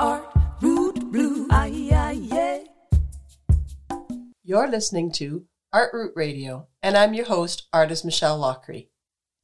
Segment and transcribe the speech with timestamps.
[0.00, 0.26] Art
[0.60, 1.46] Root Blue.
[4.42, 8.88] You're listening to Art Root Radio, and I'm your host, artist Michelle Loughery.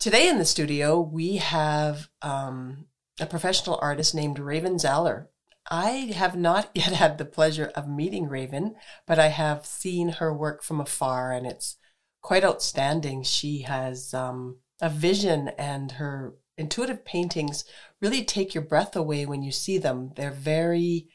[0.00, 2.86] Today in the studio, we have um,
[3.20, 5.30] a professional artist named Raven Zeller.
[5.70, 8.74] I have not yet had the pleasure of meeting Raven,
[9.06, 11.76] but I have seen her work from afar, and it's
[12.20, 13.22] quite outstanding.
[13.22, 17.64] She has um, a vision, and her intuitive paintings
[18.00, 20.12] really take your breath away when you see them.
[20.16, 21.08] They're very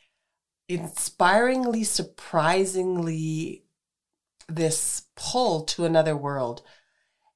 [0.70, 3.64] inspiringly, surprisingly,
[4.50, 6.62] this pull to another world.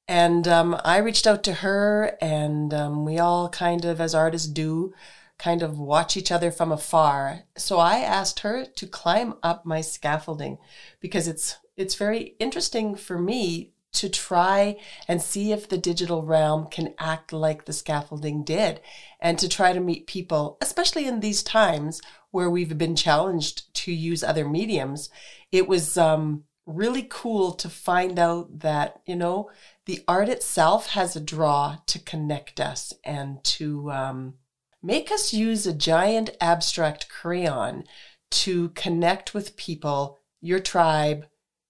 [0.08, 4.48] And um, I reached out to her, and um, we all kind of, as artists
[4.48, 4.94] do,
[5.38, 7.44] kind of watch each other from afar.
[7.58, 10.58] So I asked her to climb up my scaffolding
[11.00, 14.78] because it's it's very interesting for me to try
[15.08, 18.80] and see if the digital realm can act like the scaffolding did
[19.20, 23.92] and to try to meet people, especially in these times where we've been challenged to
[23.92, 25.10] use other mediums.
[25.52, 29.50] It was um, really cool to find out that, you know,
[29.86, 34.36] the art itself has a draw to connect us and to um,
[34.82, 37.84] make us use a giant abstract crayon
[38.30, 41.26] to connect with people, your tribe,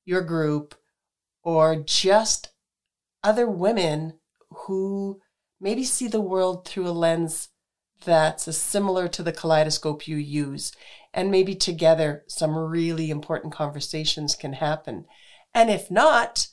[0.05, 0.75] your group,
[1.43, 2.49] or just
[3.23, 4.13] other women
[4.49, 5.19] who
[5.59, 7.49] maybe see the world through a lens
[8.03, 10.71] that's similar to the kaleidoscope you use.
[11.13, 15.05] And maybe together some really important conversations can happen.
[15.53, 16.47] And if not,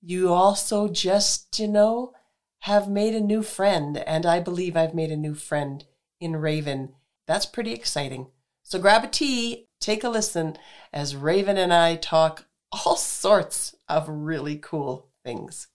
[0.00, 2.12] you also just, you know,
[2.60, 3.98] have made a new friend.
[3.98, 5.84] And I believe I've made a new friend
[6.20, 6.94] in Raven.
[7.26, 8.28] That's pretty exciting.
[8.62, 10.56] So grab a tea, take a listen
[10.92, 15.68] as Raven and I talk all sorts of really cool things.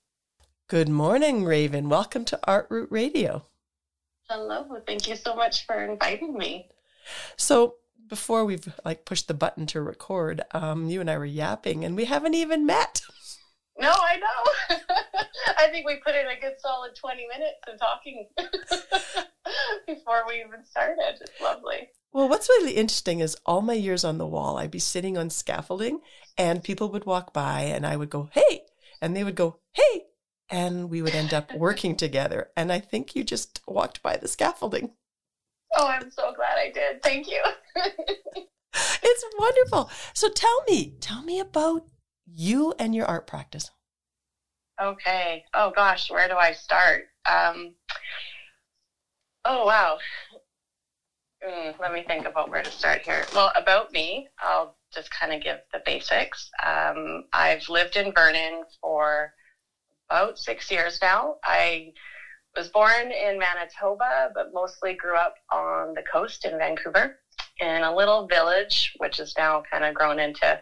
[0.68, 1.88] Good morning, Raven.
[1.88, 3.46] Welcome to Art Root Radio.
[4.30, 4.66] Hello.
[4.86, 6.70] Thank you so much for inviting me.
[7.38, 7.76] So
[8.08, 11.96] before we've like pushed the button to record, um, you and I were yapping, and
[11.96, 13.02] we haven't even met.
[13.80, 14.78] No, I know.
[15.58, 18.28] I think we put in a good solid 20 minutes of talking
[19.88, 21.18] before we even started.
[21.22, 21.90] It's lovely.
[22.12, 25.30] Well, what's really interesting is all my years on the wall, I'd be sitting on
[25.30, 26.02] scaffolding
[26.38, 28.62] and people would walk by and I would go, hey,
[29.02, 30.06] and they would go, hey,
[30.50, 32.50] and we would end up working together.
[32.58, 34.92] And I think you just walked by the scaffolding.
[35.78, 37.04] Oh, I'm so glad I did.
[37.04, 37.44] Thank you.
[38.74, 39.92] it's wonderful.
[40.16, 41.86] So tell me, tell me about
[42.26, 43.70] you and your art practice.
[44.82, 45.44] Okay.
[45.54, 47.04] Oh gosh, where do I start?
[47.30, 47.76] Um,
[49.46, 50.00] oh wow.
[51.46, 53.24] Mm, let me think about where to start here.
[53.34, 56.50] Well, about me, I'll just kind of give the basics.
[56.66, 59.32] Um, I've lived in Vernon for
[60.10, 61.36] about six years now.
[61.44, 61.92] I
[62.56, 67.14] was born in Manitoba, but mostly grew up on the coast in Vancouver
[67.60, 70.58] in a little village, which is now kind of grown into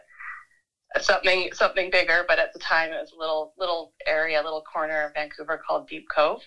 [0.99, 2.23] something something bigger.
[2.27, 5.87] But at the time, it was a little little area, little corner of Vancouver called
[5.87, 6.39] Deep Cove.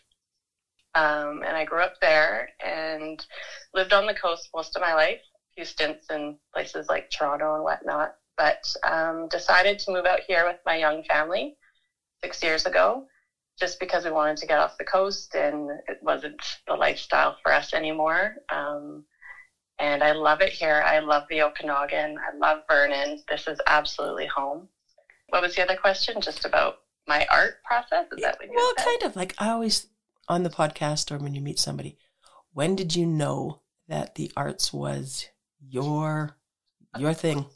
[0.95, 3.25] Um, and I grew up there and
[3.75, 7.55] lived on the coast most of my life, a few stints in places like Toronto
[7.55, 8.11] and whatnot.
[8.37, 11.53] But um, decided to move out here with my young family
[12.23, 13.05] six years ago,
[13.59, 17.53] just because we wanted to get off the coast and it wasn't the lifestyle for
[17.53, 18.35] us anymore.
[18.51, 19.05] Um,
[19.79, 20.83] and I love it here.
[20.85, 22.17] I love the Okanagan.
[22.19, 23.19] I love Vernon.
[23.29, 24.69] This is absolutely home.
[25.29, 26.21] What was the other question?
[26.21, 26.75] Just about
[27.07, 28.05] my art process?
[28.13, 28.85] Is that what you Well, said?
[28.85, 29.87] kind of like I always
[30.31, 31.99] on the podcast or when you meet somebody,
[32.53, 35.27] when did you know that the arts was
[35.61, 36.37] your
[36.97, 37.47] your thing?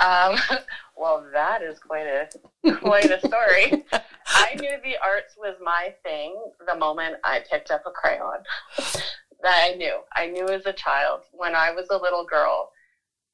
[0.00, 0.36] Um,
[0.96, 2.28] well, that is quite a
[2.74, 3.84] quite a story.
[4.26, 6.34] I knew the arts was my thing
[6.66, 8.42] the moment I picked up a crayon.
[9.42, 10.00] that I knew.
[10.16, 11.20] I knew as a child.
[11.32, 12.72] When I was a little girl,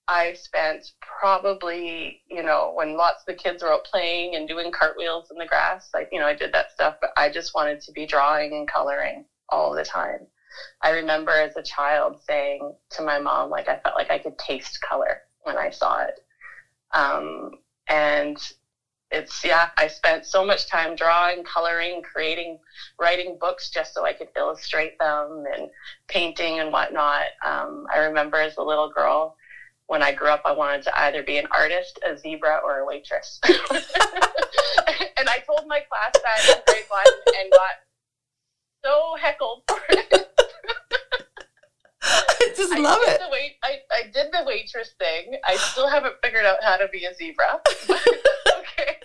[0.08, 4.70] I spent probably, you know, when lots of the kids were out playing and doing
[4.70, 7.80] cartwheels in the grass, like, you know, I did that stuff, but I just wanted
[7.80, 10.18] to be drawing and coloring all the time.
[10.80, 14.38] I remember as a child saying to my mom, like, I felt like I could
[14.38, 16.18] taste color when I saw it.
[16.92, 17.50] Um,
[17.88, 18.36] and
[19.10, 22.58] it's, yeah, I spent so much time drawing, coloring, creating,
[22.98, 25.68] writing books just so I could illustrate them and
[26.08, 27.26] painting and whatnot.
[27.44, 29.32] Um, I remember as a little girl,
[29.86, 32.84] when I grew up, I wanted to either be an artist, a zebra, or a
[32.84, 33.40] waitress.
[33.44, 37.06] and I told my class that in grade one
[37.38, 37.70] and got
[38.84, 40.28] so heckled for it.
[42.02, 43.20] I just I love it.
[43.30, 45.36] Wait, I, I did the waitress thing.
[45.44, 47.60] I still haven't figured out how to be a zebra.
[48.58, 48.96] Okay.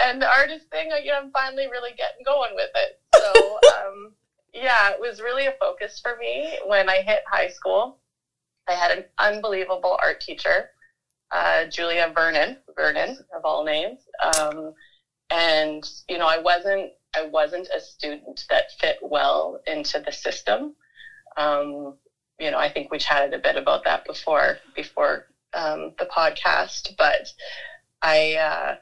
[0.00, 2.98] and the artist thing, you know, I'm finally really getting going with it.
[3.14, 4.14] So, um,
[4.52, 7.98] yeah, it was really a focus for me when I hit high school.
[8.68, 10.70] I had an unbelievable art teacher,
[11.30, 14.00] uh, Julia Vernon, Vernon of all names.
[14.38, 14.72] Um,
[15.30, 20.74] and you know, I wasn't I wasn't a student that fit well into the system.
[21.36, 21.94] Um,
[22.38, 26.94] you know, I think we chatted a bit about that before before um, the podcast,
[26.96, 27.32] but
[28.02, 28.76] I, uh,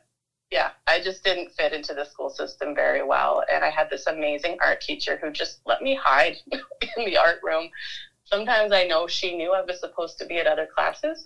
[0.50, 3.43] yeah, I just didn't fit into the school system very well.
[3.50, 6.37] And I had this amazing art teacher who just let me hide
[6.96, 7.69] in the art room.
[8.25, 11.22] Sometimes I know she knew I was supposed to be at other classes,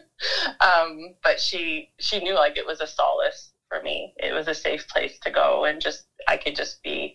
[0.60, 4.12] um, but she she knew like it was a solace for me.
[4.16, 7.12] It was a safe place to go, and just I could just be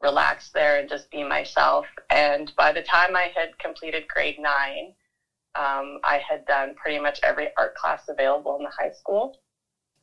[0.00, 1.86] relaxed there and just be myself.
[2.10, 4.92] And by the time I had completed grade nine,
[5.54, 9.32] um, I had done pretty much every art class available in the high school.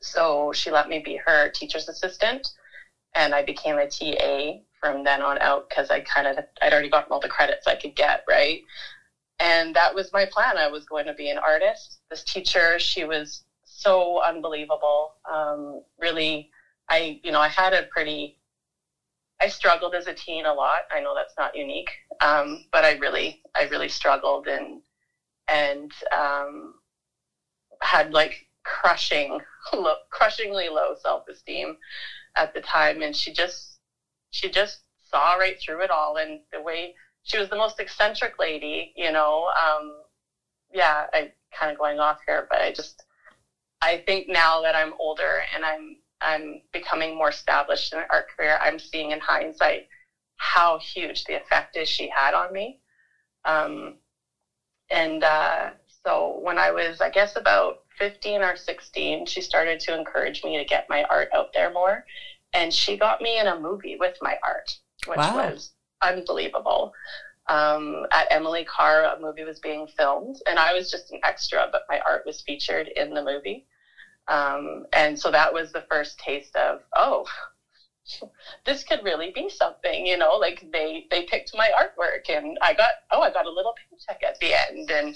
[0.02, 2.50] So she let me be her teacher's assistant,
[3.14, 6.88] and I became a TA from then on out because I kind of I'd already
[6.88, 8.60] gotten all the credits I could get, right?
[9.40, 10.58] And that was my plan.
[10.58, 11.98] I was going to be an artist.
[12.10, 15.12] This teacher, she was so unbelievable.
[15.30, 16.46] Um, really,
[16.90, 18.32] I you know I had a pretty
[19.40, 20.82] I struggled as a teen a lot.
[20.90, 21.90] I know that's not unique,
[22.20, 24.80] um, but I really, I really struggled and
[25.48, 26.74] and um,
[27.82, 28.34] had like
[28.68, 29.40] crushing,
[30.10, 31.74] crushingly low self esteem
[32.36, 33.02] at the time.
[33.02, 33.78] And she just,
[34.30, 34.80] she just
[35.10, 36.16] saw right through it all.
[36.16, 36.92] And the way
[37.24, 39.50] she was the most eccentric lady, you know.
[39.50, 40.02] Um,
[40.72, 41.28] yeah, I
[41.58, 43.04] kind of going off here, but I just,
[43.82, 48.26] I think now that I'm older and I'm I'm becoming more established in an art
[48.36, 49.84] career, I'm seeing in hindsight
[50.36, 52.76] how huge the effect is she had on me.
[53.44, 53.94] Um,
[54.90, 55.70] and uh,
[56.04, 60.56] so when I was, I guess, about 15 or 16, she started to encourage me
[60.56, 62.02] to get my art out there more.
[62.52, 65.34] And she got me in a movie with my art, which wow.
[65.36, 65.70] was
[66.02, 66.90] unbelievable.
[67.48, 71.66] Um, at Emily Carr, a movie was being filmed, and I was just an extra,
[71.70, 73.62] but my art was featured in the movie.
[74.28, 77.24] Um, and so that was the first taste of, oh,
[78.64, 82.74] this could really be something, you know, like they, they picked my artwork and I
[82.74, 84.90] got, oh, I got a little paycheck at the end.
[84.90, 85.14] And,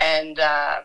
[0.00, 0.82] and, um,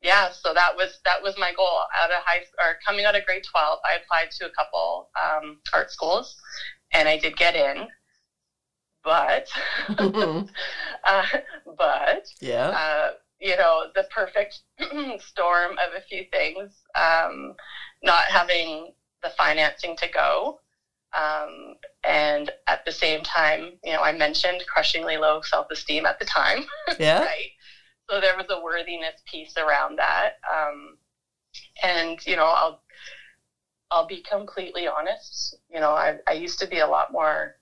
[0.00, 3.24] yeah, so that was, that was my goal out of high or coming out of
[3.24, 3.78] grade 12.
[3.84, 6.36] I applied to a couple, um, art schools
[6.92, 7.88] and I did get in,
[9.04, 9.46] but,
[9.88, 10.42] mm-hmm.
[11.04, 11.26] uh,
[11.76, 13.10] but, yeah, uh,
[13.40, 14.60] you know, the perfect
[15.20, 16.72] storm of a few things.
[16.96, 17.52] Um,
[18.02, 18.90] not having
[19.22, 20.56] the financing to go.
[21.14, 21.74] Um,
[22.04, 26.24] and at the same time, you know, I mentioned crushingly low self esteem at the
[26.24, 26.64] time.
[26.98, 27.20] Yeah.
[27.20, 27.48] right.
[28.08, 30.30] So there was a worthiness piece around that.
[30.50, 30.96] Um,
[31.82, 32.78] and, you know, I'll,
[33.90, 35.54] I'll be completely honest.
[35.68, 37.52] You know, I, I used to be a lot more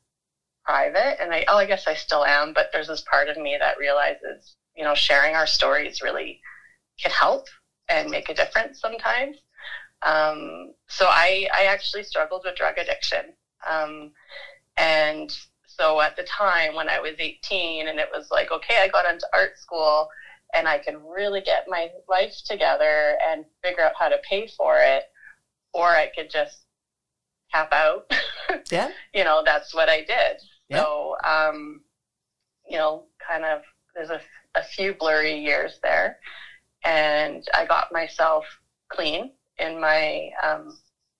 [0.65, 3.57] private and I, oh, I guess I still am, but there's this part of me
[3.59, 6.39] that realizes you know, sharing our stories really
[7.01, 7.43] can help
[7.89, 9.37] and make a difference sometimes.
[10.03, 13.33] Um, so I, I actually struggled with drug addiction.
[13.67, 14.11] Um,
[14.77, 15.31] and
[15.67, 19.07] so at the time when I was 18 and it was like, okay, I got
[19.07, 20.07] into art school
[20.57, 24.81] and I can really get my life together and figure out how to pay for
[24.81, 25.05] it,
[25.75, 26.63] or I could just
[27.53, 28.05] tap out.
[28.71, 28.89] Yeah.
[29.13, 30.41] you know, that's what I did.
[30.69, 30.79] Yeah.
[30.79, 31.81] So, um,
[32.65, 33.61] you know, kind of
[33.95, 34.21] there's a
[34.55, 36.17] a few blurry years there,
[36.85, 38.45] and I got myself
[38.89, 40.79] clean in my um,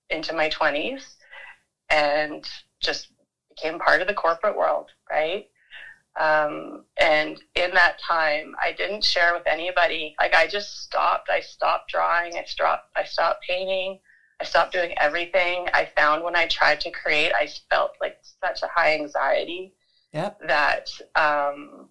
[0.09, 1.17] into my twenties,
[1.91, 2.45] and
[2.81, 3.09] just
[3.49, 5.45] became part of the corporate world, right?
[6.19, 10.15] Um, and in that time, I didn't share with anybody.
[10.19, 11.29] Like I just stopped.
[11.29, 12.37] I stopped drawing.
[12.37, 12.85] I stopped.
[12.97, 13.99] I stopped painting.
[14.41, 15.67] I stopped doing everything.
[15.73, 19.73] I found when I tried to create, I felt like such a high anxiety
[20.13, 20.37] yep.
[20.47, 21.89] that um,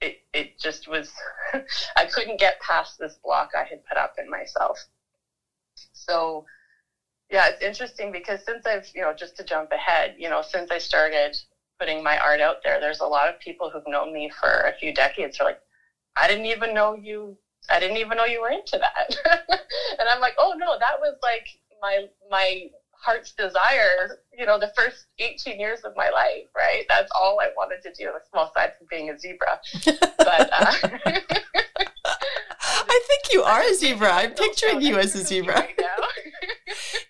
[0.00, 1.10] it, it just was,
[1.96, 4.78] I couldn't get past this block I had put up in myself.
[5.92, 6.44] So,
[7.28, 10.70] yeah, it's interesting because since I've, you know, just to jump ahead, you know, since
[10.70, 11.36] I started
[11.78, 14.76] putting my art out there, there's a lot of people who've known me for a
[14.78, 15.38] few decades.
[15.38, 15.60] They're like,
[16.16, 17.36] I didn't even know you.
[17.70, 19.16] I didn't even know you were into that.
[19.98, 21.46] and I'm like, oh no, that was like
[21.80, 26.84] my my heart's desire, you know, the first 18 years of my life, right?
[26.88, 29.60] That's all I wanted to do, well, aside from being a zebra.
[30.18, 30.74] but uh,
[32.64, 34.10] I think you are a zebra.
[34.10, 35.68] I'm picturing you as a zebra.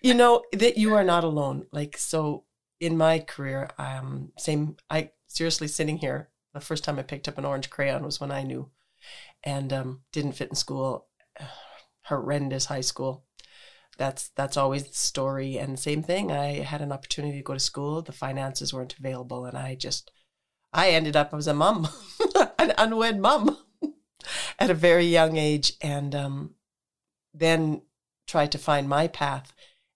[0.01, 1.65] You know that you are not alone.
[1.71, 2.43] Like so,
[2.79, 4.77] in my career, um, same.
[4.89, 6.29] I seriously sitting here.
[6.53, 8.69] The first time I picked up an orange crayon was when I knew,
[9.43, 11.07] and um, didn't fit in school.
[12.03, 13.25] Horrendous high school
[13.97, 17.59] that's that's always the story and same thing i had an opportunity to go to
[17.59, 20.11] school the finances weren't available and i just
[20.73, 21.87] I ended up as a mum,
[22.59, 23.57] an unwed mum
[24.59, 26.55] at a very young age, and um,
[27.33, 27.81] then
[28.27, 29.53] tried to find my path.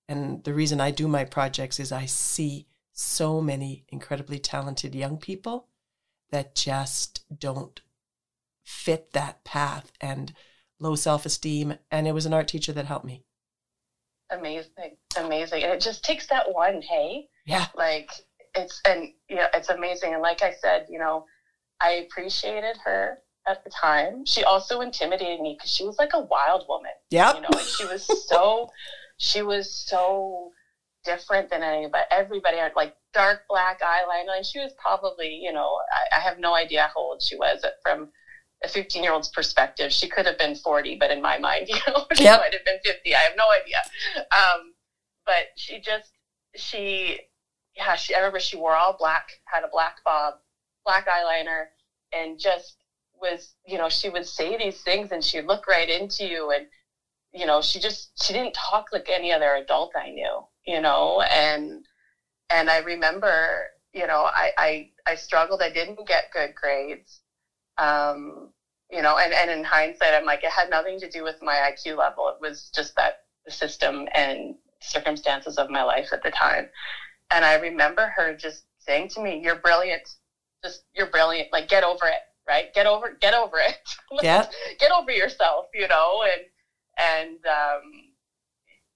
[0.07, 5.17] And the reason I do my projects is I see so many incredibly talented young
[5.17, 5.67] people
[6.31, 7.81] that just don't
[8.63, 10.33] fit that path and
[10.79, 11.75] low self esteem.
[11.89, 13.23] And it was an art teacher that helped me.
[14.31, 14.97] Amazing.
[15.17, 15.63] Amazing.
[15.63, 17.27] And it just takes that one, hey?
[17.45, 17.67] Yeah.
[17.75, 18.11] Like
[18.55, 20.13] it's and yeah, it's amazing.
[20.13, 21.25] And like I said, you know,
[21.81, 24.25] I appreciated her at the time.
[24.25, 26.91] She also intimidated me because she was like a wild woman.
[27.09, 27.35] Yeah.
[27.35, 28.69] You know, like she was so
[29.17, 30.51] she was so
[31.03, 35.79] different than anybody everybody had like dark black eyeliner and she was probably, you know,
[36.13, 38.07] I, I have no idea how old she was from
[38.63, 39.93] a 15 year old's perspective.
[39.93, 42.33] She could have been 40, but in my mind, you know, she Yep.
[42.33, 43.15] might have been 50.
[43.15, 43.77] I have no idea.
[44.35, 44.73] Um,
[45.25, 46.11] but she just,
[46.55, 47.19] she,
[47.75, 50.35] yeah, she, I remember she wore all black, had a black bob,
[50.85, 51.65] black eyeliner,
[52.13, 52.75] and just
[53.21, 56.51] was, you know, she would say these things and she'd look right into you.
[56.51, 56.65] And,
[57.33, 61.21] you know, she just, she didn't talk like any other adult I knew, you know,
[61.21, 61.83] and,
[62.49, 65.61] and I remember, you know, I, I, I struggled.
[65.61, 67.21] I didn't get good grades.
[67.77, 68.49] Um,
[68.91, 71.55] you know, and, and in hindsight, I'm like, it had nothing to do with my
[71.55, 72.29] IQ level.
[72.29, 73.15] It was just that
[73.45, 76.67] the system and circumstances of my life at the time.
[77.31, 80.01] And I remember her just saying to me, you're brilliant.
[80.63, 81.49] Just, you're brilliant.
[81.51, 82.71] Like, get over it, right?
[82.73, 83.75] Get over, get over it.
[84.21, 84.43] Yeah.
[84.79, 86.23] get over yourself, you know?
[86.23, 86.47] And,
[86.97, 88.10] and, um,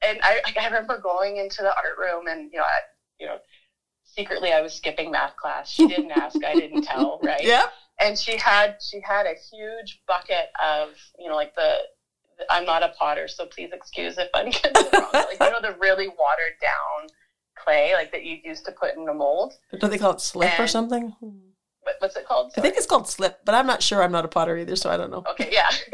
[0.08, 2.80] and I, I remember going into the art room and, you know, I,
[3.20, 3.38] you know,
[4.04, 5.70] secretly I was skipping math class.
[5.70, 7.44] She didn't ask, I didn't tell, right?
[7.44, 7.66] Yeah.
[8.00, 11.78] and she had she had a huge bucket of you know like the,
[12.38, 15.10] the- I'm not a potter, so please excuse if I'm getting it wrong.
[15.14, 17.10] Like you know the really watered down
[17.58, 19.54] clay like that you used to put in a mold.
[19.80, 21.14] Don't they call it slip or something?
[21.22, 22.52] What, what's it called?
[22.58, 24.02] I think it's called slip, but I'm not sure.
[24.04, 25.24] I'm not a potter either, so I don't know.
[25.32, 25.70] Okay, yeah.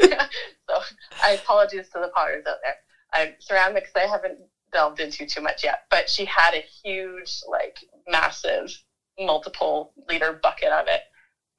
[0.68, 0.74] so
[1.22, 2.76] I apologize to the potters out there.
[3.12, 4.38] I ceramics I haven't
[4.72, 7.76] delved into too much yet, but she had a huge, like
[8.08, 8.76] massive,
[9.18, 11.00] multiple liter bucket of it.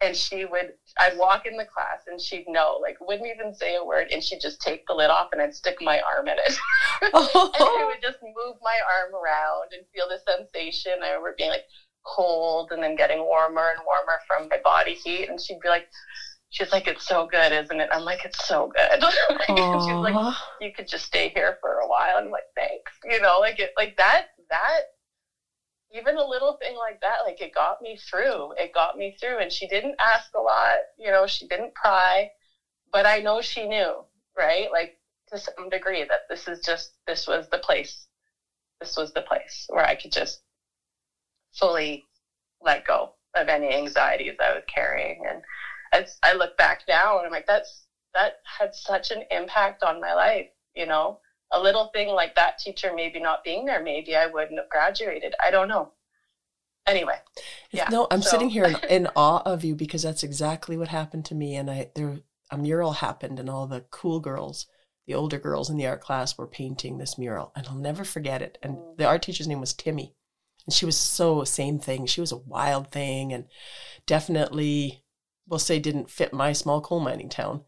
[0.01, 3.75] And she would, I'd walk in the class and she'd know, like, wouldn't even say
[3.75, 6.37] a word, and she'd just take the lid off and I'd stick my arm in
[6.39, 6.57] it.
[7.01, 7.85] and I oh.
[7.87, 11.03] would just move my arm around and feel the sensation.
[11.03, 11.63] I remember being like
[12.05, 15.29] cold and then getting warmer and warmer from my body heat.
[15.29, 15.85] And she'd be like,
[16.53, 17.89] she's like, it's so good, isn't it?
[17.91, 19.03] I'm like, it's so good.
[19.29, 20.15] Like, she's like,
[20.61, 22.17] you could just stay here for a while.
[22.17, 22.93] I'm like, thanks.
[23.03, 24.83] You know, like it, like that, that,
[25.91, 28.53] even a little thing like that, like it got me through.
[28.57, 29.39] It got me through.
[29.39, 32.27] And she didn't ask a lot, you know, she didn't pry,
[32.91, 34.05] but I know she knew,
[34.37, 34.71] right?
[34.71, 34.91] Like
[35.29, 38.05] to some degree that this is just, this was the place.
[38.79, 40.39] This was the place where I could just
[41.53, 42.03] fully
[42.61, 45.25] let go of any anxieties I was carrying.
[45.27, 45.41] And
[45.93, 50.01] as I look back now and I'm like, that's, that had such an impact on
[50.01, 51.19] my life, you know?
[51.51, 55.35] A little thing like that teacher maybe not being there, maybe I wouldn't have graduated.
[55.43, 55.91] I don't know.
[56.85, 57.15] Anyway,
[57.71, 60.89] yeah, no, I'm so- sitting here in, in awe of you because that's exactly what
[60.89, 61.55] happened to me.
[61.55, 62.17] And I there
[62.51, 64.67] a mural happened, and all the cool girls,
[65.07, 68.41] the older girls in the art class, were painting this mural, and I'll never forget
[68.41, 68.57] it.
[68.61, 68.97] And Mm.
[68.97, 70.13] the art teacher's name was Timmy,
[70.65, 72.05] and she was so same thing.
[72.05, 73.45] She was a wild thing, and
[74.05, 75.02] definitely,
[75.47, 77.61] we'll say, didn't fit my small coal mining town.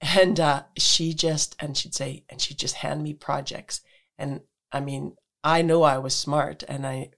[0.00, 3.80] And uh, she just, and she'd say, and she'd just hand me projects.
[4.18, 7.10] And I mean, I know I was smart and I,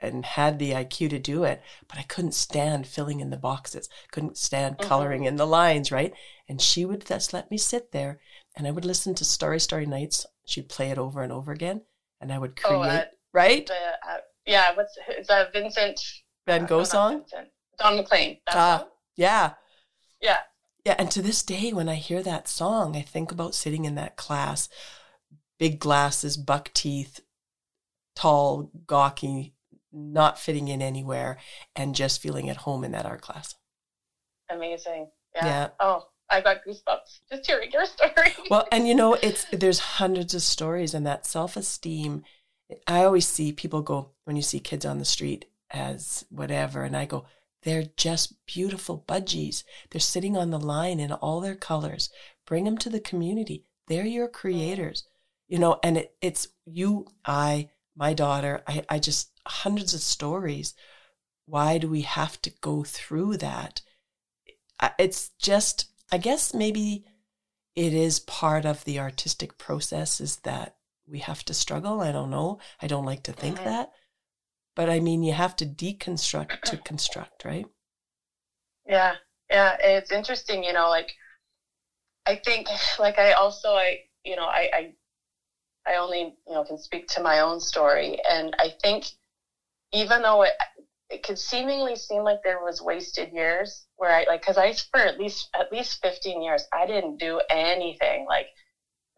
[0.00, 3.88] and had the IQ to do it, but I couldn't stand filling in the boxes,
[4.10, 4.82] couldn't stand Mhm.
[4.88, 6.12] coloring in the lines, right?
[6.48, 8.18] And she would just let me sit there
[8.56, 10.26] and I would listen to Starry Starry Nights.
[10.44, 11.82] She'd play it over and over again
[12.20, 13.66] and I would create, Oh, uh, right?
[13.66, 13.74] the,
[14.08, 14.96] uh, yeah, what's,
[15.28, 16.00] a Vincent
[16.46, 17.18] Van uh, Gogh song?
[17.20, 17.48] Vincent.
[17.78, 18.38] Don McLean.
[18.46, 18.78] That Ah.
[18.78, 18.88] song?
[19.16, 19.54] Yeah.
[20.20, 20.38] Yeah.
[20.84, 23.94] Yeah, and to this day, when I hear that song, I think about sitting in
[23.94, 24.68] that class,
[25.58, 27.20] big glasses, buck teeth,
[28.16, 29.54] tall, gawky,
[29.92, 31.38] not fitting in anywhere,
[31.76, 33.54] and just feeling at home in that art class.
[34.50, 35.08] Amazing.
[35.36, 35.46] Yeah.
[35.46, 35.68] Yeah.
[35.78, 38.32] Oh, I got goosebumps just hearing your story.
[38.50, 42.24] Well, and you know, it's there's hundreds of stories, and that self esteem.
[42.86, 46.96] I always see people go when you see kids on the street as whatever, and
[46.96, 47.26] I go,
[47.62, 49.62] they're just beautiful budgies.
[49.90, 52.10] They're sitting on the line in all their colors.
[52.46, 53.64] Bring them to the community.
[53.86, 55.04] They're your creators,
[55.48, 55.78] you know.
[55.82, 58.62] And it, it's you, I, my daughter.
[58.66, 60.74] I, I just hundreds of stories.
[61.46, 63.82] Why do we have to go through that?
[64.98, 67.04] It's just, I guess maybe
[67.76, 70.76] it is part of the artistic process is that
[71.06, 72.00] we have to struggle.
[72.00, 72.58] I don't know.
[72.80, 73.64] I don't like to think Mhm.
[73.64, 73.92] that.
[74.74, 77.66] But I mean, you have to deconstruct to construct, right?
[78.86, 79.14] Yeah,
[79.50, 79.76] yeah.
[79.80, 81.12] It's interesting, you know, like
[82.26, 84.92] I think like I also I you know, I I,
[85.86, 88.16] I only, you know, can speak to my own story.
[88.30, 89.06] And I think
[89.92, 90.52] even though it
[91.10, 95.00] it could seemingly seem like there was wasted years where I like because I for
[95.00, 98.46] at least at least 15 years I didn't do anything like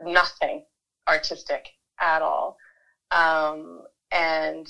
[0.01, 0.65] nothing
[1.09, 1.69] artistic
[2.01, 2.57] at all
[3.11, 4.67] um, and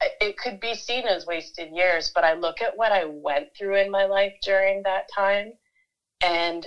[0.00, 3.76] it could be seen as wasted years but I look at what I went through
[3.76, 5.54] in my life during that time
[6.20, 6.66] and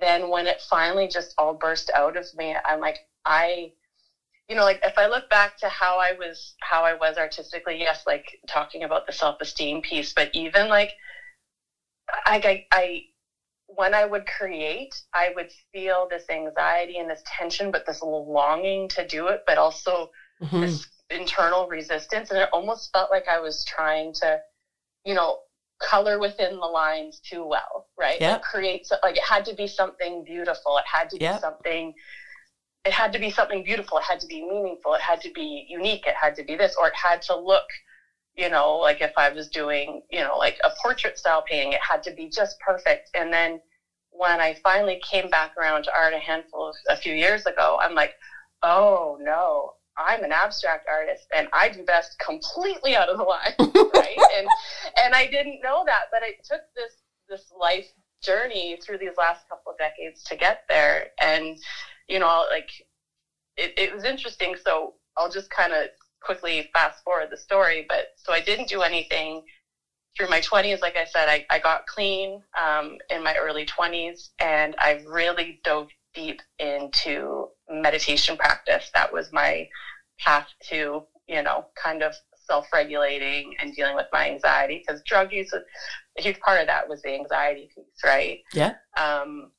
[0.00, 3.70] then when it finally just all burst out of me I'm like I
[4.50, 7.78] you know, like if I look back to how I was, how I was artistically,
[7.78, 10.92] yes, like talking about the self esteem piece, but even like,
[12.26, 13.00] I, I, I,
[13.68, 18.88] when I would create, I would feel this anxiety and this tension, but this longing
[18.88, 20.08] to do it, but also
[20.42, 20.62] mm-hmm.
[20.62, 22.30] this internal resistance.
[22.30, 24.38] And it almost felt like I was trying to,
[25.04, 25.36] you know,
[25.80, 28.18] color within the lines too well, right?
[28.20, 28.32] Yeah.
[28.32, 30.78] Like create, like it had to be something beautiful.
[30.78, 31.92] It had to be something
[32.84, 33.98] it had to be something beautiful.
[33.98, 34.94] It had to be meaningful.
[34.94, 36.04] It had to be unique.
[36.06, 37.64] It had to be this, or it had to look,
[38.34, 41.80] you know, like if I was doing, you know, like a portrait style painting, it
[41.82, 43.10] had to be just perfect.
[43.14, 43.58] And then
[44.10, 47.78] when I finally came back around to art a handful of a few years ago,
[47.80, 48.12] I'm like,
[48.62, 49.72] oh no,
[50.06, 53.52] I'm an abstract artist and I do best completely out of the line,
[53.94, 54.18] right?
[54.36, 54.48] and
[54.98, 56.94] and I didn't know that, but it took this
[57.28, 57.86] this life
[58.22, 61.06] journey through these last couple of decades to get there.
[61.20, 61.56] And
[62.08, 62.68] you know, like
[63.56, 64.56] it, it was interesting.
[64.56, 65.88] So I'll just kind of
[66.22, 67.84] quickly fast forward the story.
[67.88, 69.42] But so I didn't do anything
[70.16, 70.82] through my 20s.
[70.82, 75.58] Like I said, I, I got clean um, in my early 20s and I really
[75.64, 78.90] dove deep into meditation practice.
[78.94, 79.68] That was my
[80.18, 82.14] path to, you know, kind of
[82.46, 85.62] self regulating and dealing with my anxiety because drug use, a
[86.20, 88.40] huge part of that was the anxiety piece, right?
[88.52, 88.74] Yeah.
[88.98, 89.52] Um,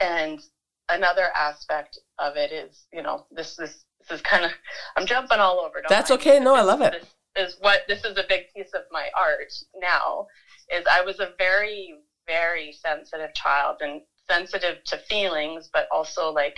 [0.00, 0.40] and
[0.88, 4.52] another aspect of it is, you know, this this this is kind of
[4.96, 5.82] I'm jumping all over.
[5.88, 6.38] That's okay.
[6.38, 6.92] No, I love it.
[7.34, 10.26] This is what this is a big piece of my art now.
[10.72, 11.94] Is I was a very
[12.26, 16.54] very sensitive child and sensitive to feelings, but also like,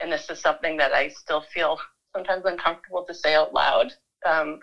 [0.00, 1.76] and this is something that I still feel
[2.14, 3.88] sometimes uncomfortable to say out loud.
[4.24, 4.58] Um,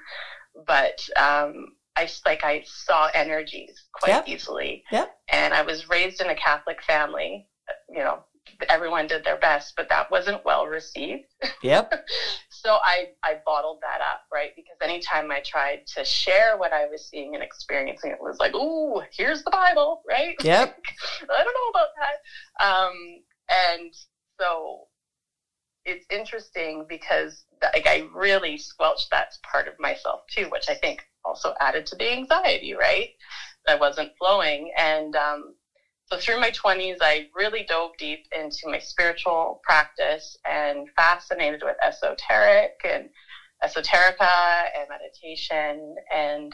[0.66, 4.24] but um, I like I saw energies quite yep.
[4.28, 4.82] easily.
[4.92, 5.08] Yep.
[5.32, 7.44] And I was raised in a Catholic family.
[7.88, 8.24] You know,
[8.70, 11.24] everyone did their best, but that wasn't well received.
[11.62, 11.92] Yep.
[12.64, 14.52] so I, I bottled that up, right?
[14.56, 18.56] Because anytime I tried to share what I was seeing and experiencing, it was like,
[18.56, 20.36] "Ooh, here's the Bible," right?
[20.44, 20.70] Yep.
[21.30, 22.66] I don't know about that.
[22.66, 22.94] Um,
[23.50, 23.94] and
[24.40, 24.86] so
[25.86, 31.00] it's interesting because like I really squelched that part of myself too, which I think
[31.26, 33.10] also added to the anxiety, right?
[33.68, 35.54] I wasn't flowing, and um,
[36.06, 41.76] so through my 20s, I really dove deep into my spiritual practice and fascinated with
[41.84, 43.10] esoteric and
[43.64, 45.96] esoterica and meditation.
[46.14, 46.52] And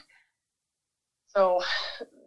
[1.27, 1.62] so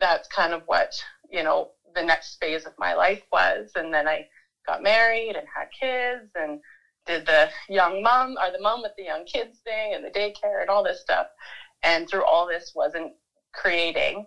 [0.00, 0.90] that's kind of what,
[1.30, 3.70] you know, the next phase of my life was.
[3.76, 4.24] And then I
[4.66, 6.58] got married and had kids and
[7.06, 10.60] did the young mom or the mom with the young kids thing and the daycare
[10.60, 11.26] and all this stuff.
[11.82, 13.12] And through all this wasn't
[13.54, 14.24] creating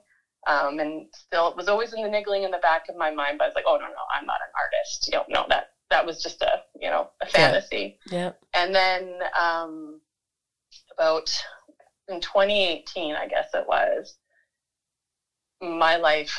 [0.47, 3.37] um, and still, it was always in the niggling in the back of my mind,
[3.37, 5.07] but I was like, oh, no, no, I'm not an artist.
[5.07, 5.69] You don't know that.
[5.89, 7.97] That was just a, you know, a fantasy.
[8.07, 8.17] Yeah.
[8.17, 8.31] yeah.
[8.53, 10.01] And then um,
[10.95, 11.29] about
[12.07, 14.15] in 2018, I guess it was,
[15.61, 16.37] my life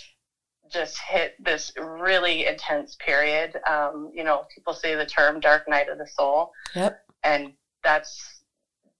[0.70, 3.60] just hit this really intense period.
[3.68, 6.52] Um, you know, people say the term dark night of the soul.
[6.74, 7.00] Yep.
[7.22, 7.52] And
[7.84, 8.42] that's,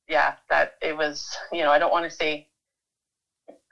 [0.09, 2.49] yeah, that it was, you know, I don't want to say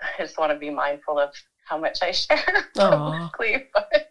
[0.03, 1.31] I just want to be mindful of
[1.65, 2.43] how much I share
[2.77, 4.07] publicly, but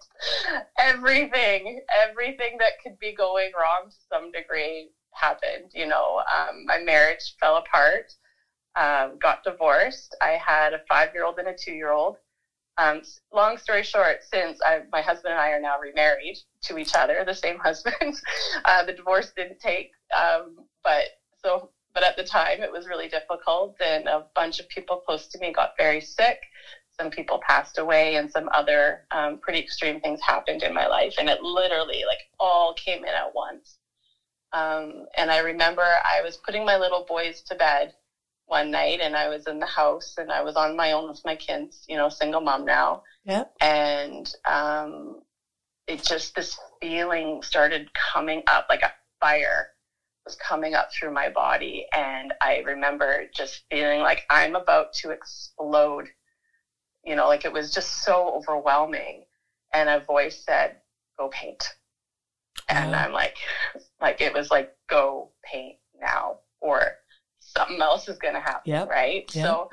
[0.78, 5.72] everything, everything that could be going wrong to some degree happened.
[5.74, 8.14] You know, um, my marriage fell apart,
[8.76, 10.16] um, got divorced.
[10.22, 12.18] I had a five year old and a two year old.
[12.78, 16.96] Um, long story short, since I, my husband and I are now remarried to each
[16.96, 18.16] other, the same husband,
[18.66, 19.92] uh, the divorce didn't take.
[20.16, 21.06] Um, but
[21.44, 25.28] so but at the time it was really difficult and a bunch of people close
[25.28, 26.38] to me got very sick.
[27.00, 31.14] Some people passed away and some other um, pretty extreme things happened in my life
[31.18, 33.78] and it literally like all came in at once.
[34.52, 37.92] Um, and i remember i was putting my little boys to bed
[38.46, 41.20] one night and i was in the house and i was on my own with
[41.26, 43.02] my kids you know single mom now.
[43.26, 45.20] Yeah and um,
[45.88, 49.68] it just this feeling started coming up like a fire
[50.26, 51.84] was coming up through my body.
[51.94, 56.08] And I remember just feeling like I'm about to explode
[57.04, 59.24] you know, like it was just so overwhelming.
[59.74, 60.76] And a voice said,
[61.18, 61.74] "Go paint,"
[62.70, 63.06] and Wow.
[63.06, 63.36] I'm like,
[64.02, 66.96] like it was like, "Go paint now," or
[67.40, 68.90] something else is going to happen, Yep.
[68.90, 69.24] right?
[69.34, 69.46] Yep.
[69.46, 69.68] So.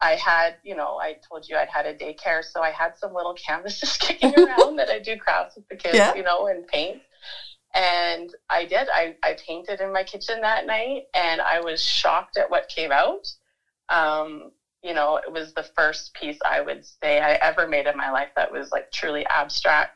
[0.00, 3.14] I had, you know, I told you I'd had a daycare, so I had some
[3.14, 6.12] little canvases kicking around that I do crafts with the kids, Yeah.
[6.14, 7.00] you know, and paint.
[7.74, 8.88] And I did.
[8.92, 12.92] I, I painted in my kitchen that night and I was shocked at what came
[12.92, 13.32] out.
[13.88, 14.50] Um,
[14.82, 18.10] you know, it was the first piece I would say I ever made in my
[18.10, 19.90] life that was like truly abstract.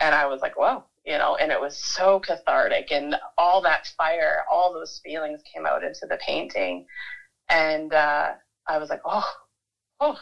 [0.00, 3.86] And I was like, wow, you know, and it was so cathartic and all that
[3.98, 6.82] fire, all those feelings came out into the painting.
[7.48, 8.32] And uh,
[8.68, 9.28] I was like, oh,
[10.00, 10.16] oh,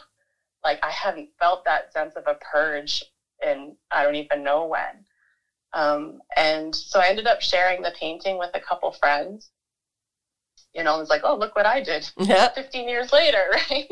[0.65, 3.03] like I hadn't felt that sense of a purge
[3.43, 5.04] in I don't even know when.
[5.75, 9.49] Um, and so I ended up sharing the painting with a couple friends.
[10.73, 12.49] You know, I was like, oh, look what I did Yeah.
[12.49, 13.85] 15 years later, right?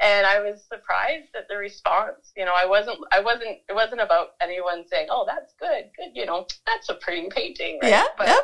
[0.00, 2.32] And I was surprised at the response.
[2.36, 6.10] You know, I wasn't, I wasn't, it wasn't about anyone saying, oh, that's good, good,
[6.14, 7.90] you know, that's a pretty painting, right?
[7.90, 8.04] Yeah.
[8.16, 8.36] But yeah.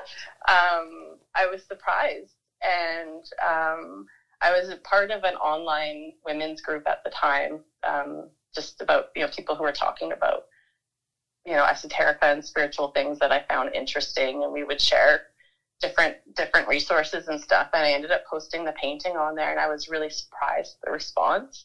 [0.55, 2.35] um, I was surprised.
[2.63, 4.07] And um,
[4.41, 9.07] I was a part of an online women's group at the time, um, just about,
[9.15, 10.45] you know, people who were talking about,
[11.45, 14.43] you know, esoterica and spiritual things that I found interesting.
[14.45, 15.21] And we would share
[15.81, 17.69] different different resources and stuff.
[17.73, 20.87] And I ended up posting the painting on there and I was really surprised at
[20.87, 21.65] the response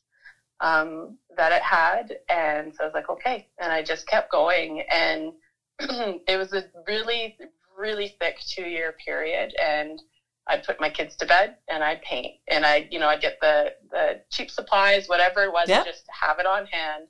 [0.62, 2.14] um, that it had.
[2.30, 3.44] And so I was like, okay.
[3.60, 4.84] And I just kept going.
[4.92, 5.34] And
[5.80, 7.36] it was a really,
[7.78, 9.54] really thick two year period.
[9.62, 10.02] And
[10.48, 13.36] I'd put my kids to bed and I'd paint and I'd, you know, I'd get
[13.42, 15.84] the, the cheap supplies, whatever it was, Yeah.
[15.84, 17.08] just to have it on hand.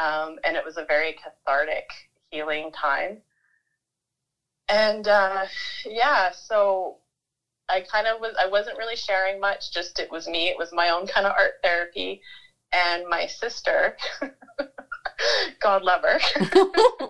[0.00, 1.84] Um, and it was a very cathartic
[2.30, 3.20] healing time.
[4.68, 5.46] And, uh,
[5.84, 6.98] yeah, so
[7.68, 10.48] I kind of was, I wasn't really sharing much, just it was me.
[10.48, 12.20] It was my own kind of art therapy.
[12.72, 13.96] And my sister,
[15.60, 16.18] God love her,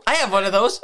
[0.06, 0.80] I have one of those.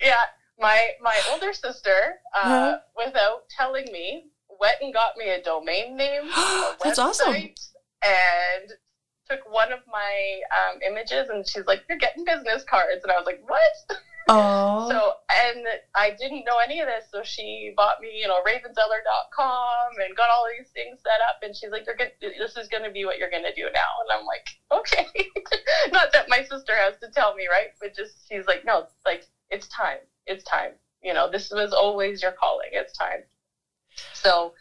[0.00, 0.24] yeah,
[0.58, 2.76] my my older sister, uh, Uh-huh.
[2.96, 4.24] without telling me,
[4.60, 7.34] went and got me a domain name, a That's awesome.
[8.02, 8.72] and
[9.30, 13.16] took one of my um, images, and she's like, "You're getting business cards," and I
[13.16, 13.98] was like, "What?"
[14.32, 14.88] Oh.
[14.88, 15.66] So, and
[15.96, 20.30] I didn't know any of this, so she bought me, you know, ravenzeller.com and got
[20.30, 21.36] all these things set up.
[21.42, 22.10] And she's like, "You're good.
[22.20, 25.04] This is going to be what you're going to do now." And I'm like, "Okay."
[25.90, 27.70] Not that my sister has to tell me, right?
[27.80, 29.98] But just she's like, "No, it's like it's time.
[30.26, 30.76] It's time.
[31.02, 32.68] You know, this was always your calling.
[32.72, 33.24] It's time."
[34.12, 34.52] So.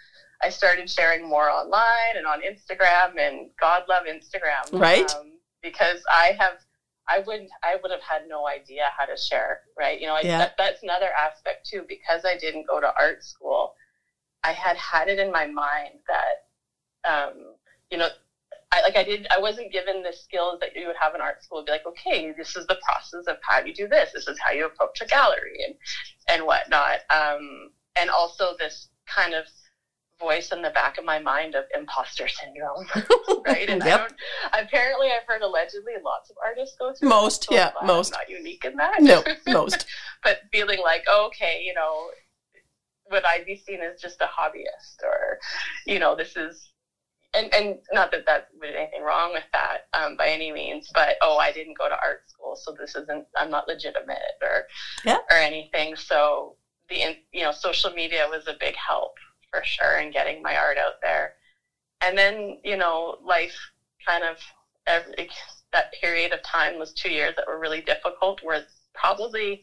[0.42, 5.10] I started sharing more online and on Instagram, and God love Instagram, Right.
[5.14, 6.56] Um, because I have
[7.08, 10.00] I wouldn't I would have had no idea how to share, right?
[10.00, 10.38] You know, I, Yeah.
[10.40, 13.74] that, that's another aspect too because I didn't go to art school.
[14.44, 16.36] I had had it in my mind that
[17.10, 17.56] um,
[17.90, 18.10] you know,
[18.72, 21.42] I like I did I wasn't given the skills that you would have in art
[21.44, 21.64] school.
[21.64, 24.12] Be like, okay, this is the process of how you do this.
[24.14, 25.76] This is how you approach a gallery and
[26.30, 27.00] and whatnot.
[27.10, 29.46] Um, and also this kind of
[30.20, 32.86] voice in the back of my mind of imposter syndrome,
[33.46, 33.70] right?
[33.70, 33.98] And I Yep.
[34.00, 34.14] don't,
[34.54, 37.10] apparently, I've heard allegedly lots of artists go through.
[37.10, 38.12] Most, it, so yeah, glad I'm most.
[38.12, 39.02] not unique in that.
[39.02, 39.86] No, most.
[40.24, 42.10] but feeling like, okay, you know,
[43.12, 45.40] would I be seen as just a hobbyist, or,
[45.86, 46.72] you know, this is,
[47.34, 51.16] and and not that that that's anything wrong with that um, by any means, but
[51.22, 54.66] oh, I didn't go to art school, so this isn't, I'm not legitimate, or
[55.06, 55.18] Yeah.
[55.32, 55.96] or anything.
[55.96, 56.56] So
[56.90, 59.14] the in- you know social media was a big help
[59.52, 61.34] for sure and getting my art out there,
[62.02, 63.56] and then you know life
[64.08, 64.38] kind of
[64.88, 65.30] every
[65.72, 68.42] that period of time was two years that were really difficult.
[68.44, 68.62] Were
[68.94, 69.62] probably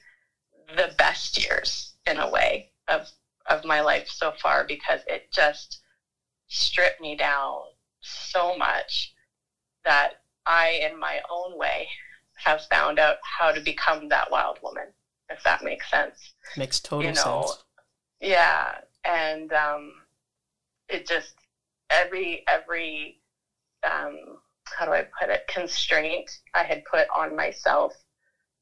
[0.76, 3.08] the best years in a way of
[3.48, 5.80] of my life so far because it just
[6.48, 7.60] stripped me down
[8.00, 9.12] so much
[9.84, 10.14] that
[10.46, 11.88] I, in my own way,
[12.36, 14.92] have found out how to become that wild woman,
[15.28, 16.34] if that makes sense.
[16.56, 17.64] Makes total You know, sense.
[18.20, 19.92] Yeah, and um,
[20.88, 21.34] it just
[21.90, 23.16] every every
[23.84, 27.92] um, how do I put it constraint I had put on myself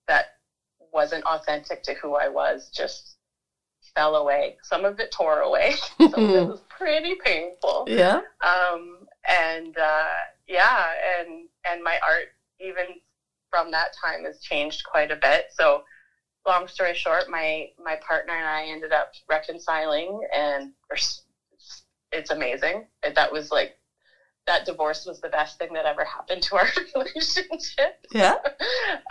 [0.07, 0.27] that
[0.93, 3.17] wasn't authentic to who I was just
[3.95, 4.57] fell away.
[4.63, 5.75] Some of it tore away.
[6.11, 7.85] Some of it was pretty painful.
[7.87, 8.21] Yeah.
[8.45, 10.07] Um, and uh,
[10.47, 12.27] yeah, and and my art
[12.61, 12.97] even
[13.51, 15.45] from that time has changed quite a bit.
[15.51, 15.81] So
[16.47, 20.71] long story short, my my partner and I ended up reconciling, and
[22.13, 22.85] it's amazing.
[23.15, 23.71] That was like
[24.47, 27.93] that divorce was the best thing that ever happened to our relationship.
[28.13, 28.33] Yeah.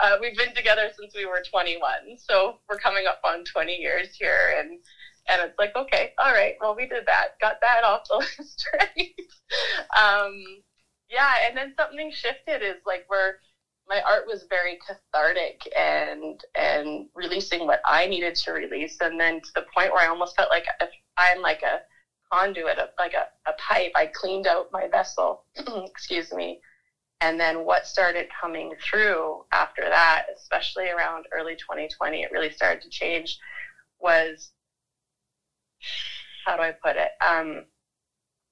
[0.00, 4.10] Uh, we've been together since we were 21, so we're coming up on 20 years
[4.12, 4.78] here, and
[5.28, 8.66] and it's like, okay, all right, well, we did that, got that off the list,
[8.78, 9.10] right?
[9.96, 10.32] Um,
[11.08, 12.62] yeah, and then something shifted.
[12.62, 13.36] Is like where
[13.88, 19.40] my art was very cathartic and and releasing what I needed to release, and then
[19.40, 21.80] to the point where I almost felt like if I'm like a
[22.32, 23.92] conduit, like a, a pipe.
[23.94, 25.40] I cleaned out my vessel.
[25.56, 26.58] excuse me.
[27.20, 32.82] And then what started coming through after that, especially around early 2020, it really started
[32.82, 33.38] to change.
[34.00, 34.50] Was
[36.44, 37.10] how do I put it?
[37.24, 37.62] Um,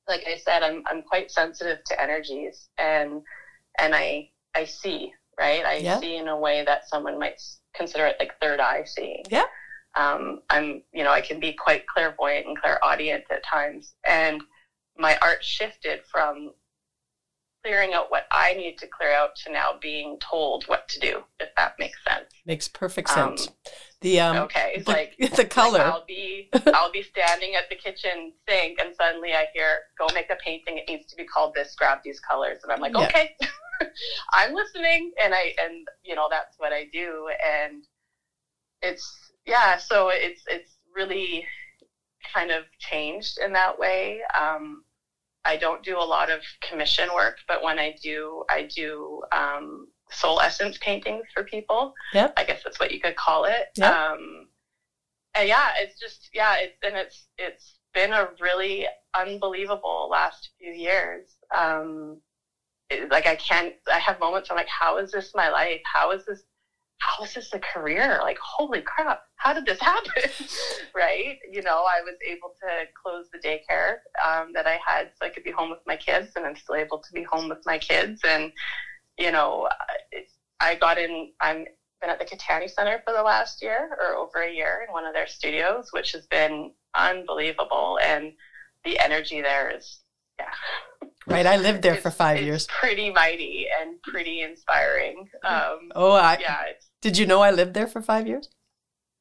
[0.09, 3.21] like I said, I'm I'm quite sensitive to energies, and
[3.79, 5.65] and I I see right.
[5.65, 6.01] I Yeah.
[6.01, 7.41] see in a way that someone might
[7.75, 9.25] consider it like third eye seeing.
[9.31, 9.45] Yeah.
[9.95, 14.43] Um, I'm you know I can be quite clairvoyant and clairaudient at times, and
[14.97, 16.53] my art shifted from
[17.65, 21.23] clearing out what I need to clear out to now being told what to do.
[21.39, 22.27] If that makes sense.
[22.45, 23.51] Makes perfect Um, sense.
[24.01, 25.79] the um, okay, it's the, like the color.
[25.79, 30.07] like I'll be I'll be standing at the kitchen sink and suddenly I hear go
[30.15, 30.79] make a painting.
[30.79, 31.75] It needs to be called this.
[31.77, 33.07] Grab these colors, and I'm like, Yeah.
[33.07, 33.37] okay,
[34.33, 37.83] I'm listening, and I and you know that's what I do, and
[38.81, 39.77] it's yeah.
[39.77, 41.47] So it's it's really
[42.33, 44.21] kind of changed in that way.
[44.35, 44.83] Um,
[45.45, 49.87] I don't do a lot of commission work, but when I do, I do um,
[50.11, 51.93] soul essence paintings for people.
[52.13, 53.67] Yeah, I guess that's what you could call it.
[53.77, 53.93] Yep.
[53.93, 54.47] Um,
[55.35, 60.73] and yeah, it's just yeah, it's and it's it's been a really unbelievable last few
[60.73, 61.25] years.
[61.55, 62.19] Um,
[63.11, 63.75] like I can't.
[63.91, 64.49] I have moments.
[64.51, 65.81] I'm like, how is this my life?
[65.85, 66.43] How is this?
[66.99, 68.19] How is this a career?
[68.23, 69.19] Like, holy crap!
[69.37, 70.31] How did this happen?
[70.95, 71.37] right?
[71.51, 75.31] You know, I was able to close the daycare um, that I had, so I
[75.31, 77.79] could be home with my kids, and I'm still able to be home with my
[77.79, 78.21] kids.
[78.25, 78.51] And
[79.19, 79.69] you know,
[80.61, 81.27] I got in.
[81.41, 81.65] I'm
[82.03, 85.07] been at the Caetani Center for the last year or over a year in one
[85.07, 87.99] of their studios, which has been unbelievable.
[88.03, 88.33] And
[88.85, 90.01] the energy there is,
[90.39, 90.53] yeah.
[91.27, 92.67] Right, I lived there for five it's years.
[92.67, 95.29] Pretty mighty and pretty inspiring.
[95.45, 96.65] Um, Oh, I yeah,
[97.01, 98.49] did you know I lived there for five years?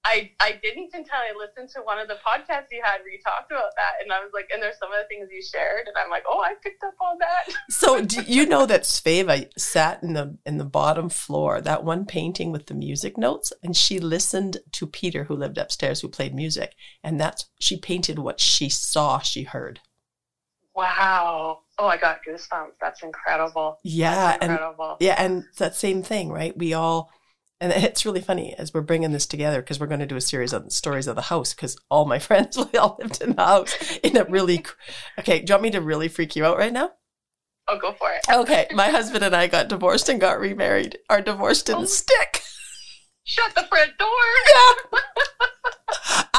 [0.04, 3.20] I, I didn't until I listened to one of the podcasts you had where you
[3.24, 4.02] talked about that.
[4.02, 5.88] And I was like, and there's some of the things you shared.
[5.88, 7.56] And I'm like, oh, I picked up on that.
[7.70, 12.06] So do you know that Sveva sat in the in the bottom floor, that one
[12.06, 16.34] painting with the music notes, and she listened to Peter, who lived upstairs, who played
[16.34, 19.80] music, and that's she painted what she saw, she heard.
[20.82, 21.60] Wow.
[21.78, 22.74] Oh, I got goosebumps.
[22.82, 23.78] That's incredible.
[23.84, 24.60] Yeah, That's and
[25.00, 26.58] yeah, and that same thing, right?
[26.58, 27.12] We all,
[27.60, 30.22] and it's really funny as we're bringing this together because we're going to do a
[30.22, 33.44] series of stories of the house because all my friends we all lived in the
[33.46, 34.66] house in a really.
[35.20, 36.92] Okay, do you want me to really freak you out right now?
[37.68, 38.22] Oh, go for it.
[38.30, 40.98] Okay, my husband and I got divorced and got remarried.
[41.10, 41.86] Our divorce didn't Oh.
[41.86, 42.42] stick.
[43.24, 44.08] Shut the front door.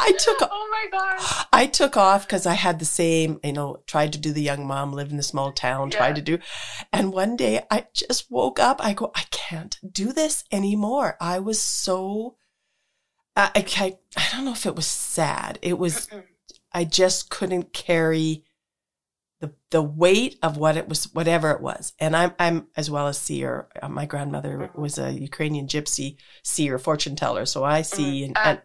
[0.04, 1.44] I took Oh my gosh.
[1.52, 4.66] I took off because I had the same, you know, tried to do the young
[4.66, 5.98] mom, live in the small town, Yeah.
[5.98, 6.38] tried to do.
[6.92, 8.84] And one day I just woke up.
[8.84, 11.16] I go, I can't do this anymore.
[11.20, 12.36] I was so,
[13.36, 15.58] I, I, I don't know if it was sad.
[15.62, 16.08] It was,
[16.72, 18.44] I just couldn't carry
[19.40, 21.94] the the weight of what it was, whatever it was.
[21.98, 23.66] And I'm I'm as well as seer.
[23.82, 27.44] Uh, My grandmother was a Ukrainian gypsy seer, fortune teller.
[27.44, 28.42] So I see and, Ah.
[28.50, 28.62] and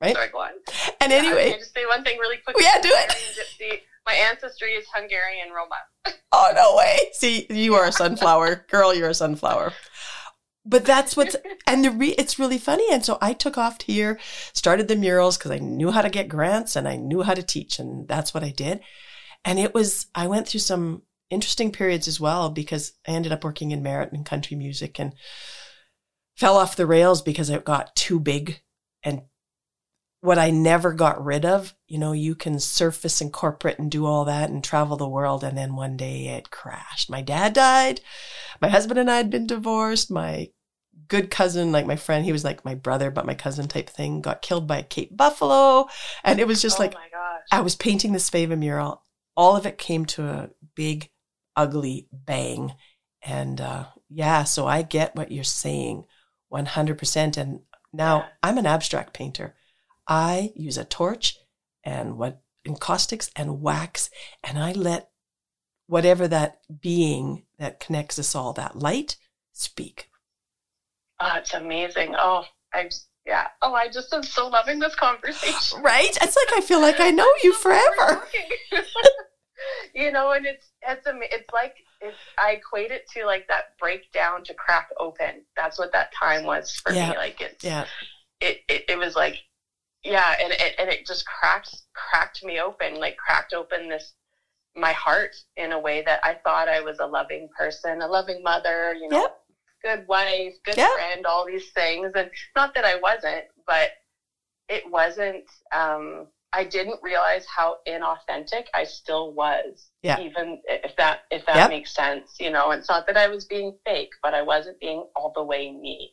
[0.00, 0.14] right?
[0.14, 0.52] Sorry, go on.
[1.00, 2.56] and Can anyway, I just say one thing really quick?
[2.58, 3.10] Yeah, do it.
[3.10, 3.80] Gypsy.
[4.06, 5.76] My ancestry is Hungarian Roma.
[6.32, 6.96] Oh no way!
[7.14, 8.94] See, you are a sunflower, girl.
[8.94, 9.72] You're a sunflower.
[10.64, 11.34] But that's what's
[11.66, 12.86] and the re, it's really funny.
[12.92, 14.20] And so I took off here,
[14.52, 17.42] started the murals because I knew how to get grants and I knew how to
[17.42, 18.80] teach, and that's what I did.
[19.44, 23.42] And it was I went through some interesting periods as well because I ended up
[23.42, 25.14] working in merit and country music and
[26.36, 28.60] fell off the rails because it got too big
[29.02, 29.22] and
[30.20, 34.04] what I never got rid of, you know, you can surface and corporate and do
[34.04, 35.42] all that and travel the world.
[35.42, 37.08] And then one day it crashed.
[37.10, 38.00] My dad died.
[38.60, 40.10] My husband and I had been divorced.
[40.10, 40.50] My
[41.08, 44.20] good cousin, like my friend, he was like my brother, but my cousin type thing,
[44.20, 45.88] got killed by a Cape Buffalo.
[46.22, 47.40] And it was just oh like, my gosh.
[47.50, 49.02] I was painting this Sveva mural.
[49.36, 51.08] All of it came to a big,
[51.56, 52.74] ugly bang.
[53.22, 56.04] And uh, yeah, so I get what you're saying
[56.52, 57.36] 100%.
[57.38, 57.60] And
[57.92, 58.28] now Yeah.
[58.42, 59.54] I'm an abstract painter.
[60.10, 61.38] I use a torch
[61.84, 64.10] and what encaustics and wax,
[64.42, 65.08] and I let
[65.86, 69.16] whatever that being that connects us all, that light,
[69.52, 70.10] speak.
[71.20, 72.16] Oh, it's amazing.
[72.18, 72.44] Oh,
[72.74, 72.90] I
[73.24, 73.48] yeah.
[73.62, 75.80] Oh, I just am so loving this conversation.
[75.82, 76.10] Right?
[76.20, 78.26] It's like I feel like I know you forever.
[79.94, 84.42] you know, and it's it's it's like it's I equate it to like that breakdown
[84.44, 85.44] to crack open.
[85.56, 87.10] That's what that time was for Yeah.
[87.10, 87.16] me.
[87.16, 87.84] Like it's Yeah.
[88.40, 89.36] it, it it was like
[90.04, 94.12] yeah, and it and it just cracked cracked me open, like cracked open this
[94.76, 98.42] my heart in a way that I thought I was a loving person, a loving
[98.42, 99.30] mother, you know, Yep.
[99.82, 100.88] good wife, good Yep.
[100.94, 102.12] friend, all these things.
[102.14, 103.90] And not that I wasn't, but
[104.68, 109.90] it wasn't, um, I didn't realize how inauthentic I still was.
[110.02, 110.16] Yeah.
[110.16, 111.68] Even if that, if that Yep.
[111.68, 115.04] makes sense, you know, it's not that I was being fake, but I wasn't being
[115.16, 116.10] all the way me.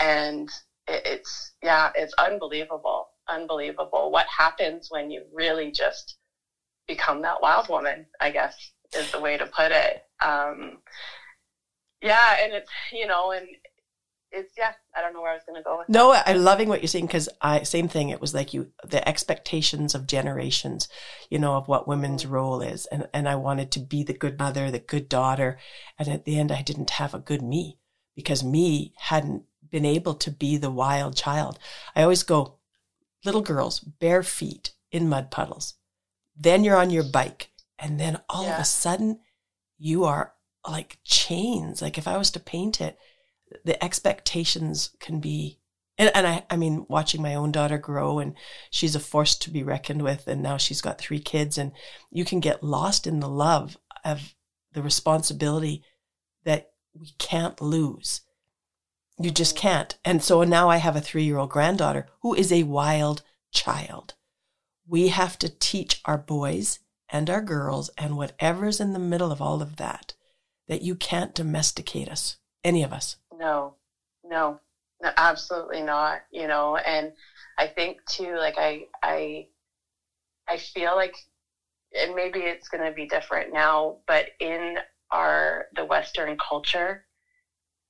[0.00, 0.48] And
[0.90, 6.16] it, it's, yeah, it's unbelievable, unbelievable what happens when you really just
[6.86, 10.02] become that wild woman, I guess is the way to put it.
[10.22, 10.78] Um,
[12.02, 13.46] yeah, and it's you know, and
[14.32, 15.88] it's yeah, I don't know where I was going to go with.
[15.88, 18.08] No, I'm loving what you're saying because I same thing.
[18.08, 20.88] It was like you the expectations of generations,
[21.28, 24.38] you know, of what women's role is, and and I wanted to be the good
[24.38, 25.58] mother, the good daughter,
[25.98, 27.78] and at the end, I didn't have a good me
[28.16, 31.58] because me hadn't been able to be the wild child.
[31.94, 32.58] I always go,
[33.24, 35.74] little girls, bare feet in mud puddles,
[36.36, 39.20] then you're on your bike, and then all of a sudden,
[39.78, 40.34] you are
[40.68, 41.80] like chains.
[41.80, 42.98] Like if I was to paint it
[43.64, 45.58] the expectations can be
[45.98, 48.34] and, and I, I mean watching my own daughter grow and
[48.70, 51.72] she's a force to be reckoned with and now she's got three kids and
[52.10, 54.34] you can get lost in the love of
[54.72, 55.82] the responsibility
[56.44, 58.22] that we can't lose
[59.20, 59.96] you just can't.
[60.04, 64.14] And so now i have a three-year-old granddaughter who is a wild child.
[64.88, 66.78] We have to teach our boys
[67.08, 70.14] and our girls and whatever's in the middle of all of that
[70.68, 73.16] that you can't domesticate us any of us.
[73.36, 73.74] No,
[74.24, 74.60] no,
[75.02, 76.20] no, absolutely not.
[76.30, 77.12] You know, and
[77.58, 79.48] I think too, like I, I,
[80.48, 81.14] I feel like,
[81.98, 84.76] and maybe it's going to be different now, but in
[85.10, 87.04] our the Western culture,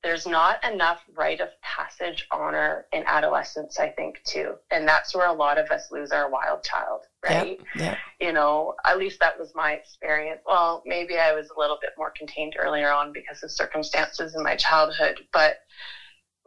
[0.02, 3.78] there's not enough rite of passage honor in adolescence.
[3.78, 7.58] I think too, and that's where a lot of us lose our wild child, right?
[7.74, 10.40] yeah you know, at least that was my experience.
[10.46, 14.42] Well, maybe I was a little bit more contained earlier on because of circumstances in
[14.42, 15.56] my childhood, but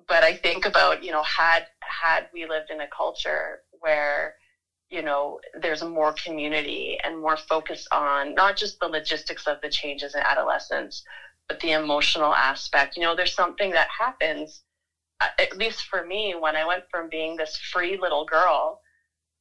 [0.08, 4.34] but I think about, you know, had had we lived in a culture where
[4.90, 9.70] you know, there's more community and more focus on not just the logistics of the
[9.70, 11.02] changes in adolescence,
[11.48, 12.96] but the emotional aspect.
[12.96, 14.62] You know, there's something that happens,
[15.22, 18.80] uh, at least for me, when I went from being this free little girl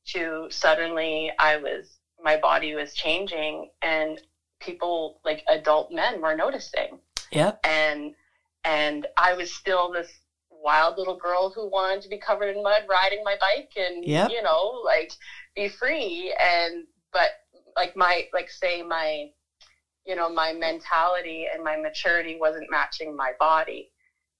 [0.08, 4.20] to suddenly I was, my body was changing and
[4.60, 6.98] people like adult men were noticing.
[7.30, 7.56] Yep.
[7.64, 8.12] And,
[8.64, 10.08] and I was still this
[10.50, 14.30] wild little girl who wanted to be covered in mud riding my bike and, Yep.
[14.30, 15.12] you know, like
[15.54, 16.34] be free.
[16.38, 17.30] And, but
[17.76, 19.26] like my, like say my,
[20.04, 23.86] you know, my mentality and my maturity wasn't matching my body.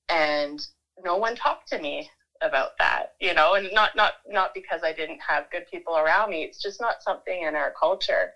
[0.09, 0.59] And
[0.99, 2.07] no one talked to me
[2.43, 6.31] about that, you know, and not not not because I didn't have good people around
[6.31, 6.43] me.
[6.43, 8.31] It's just not something in our culture.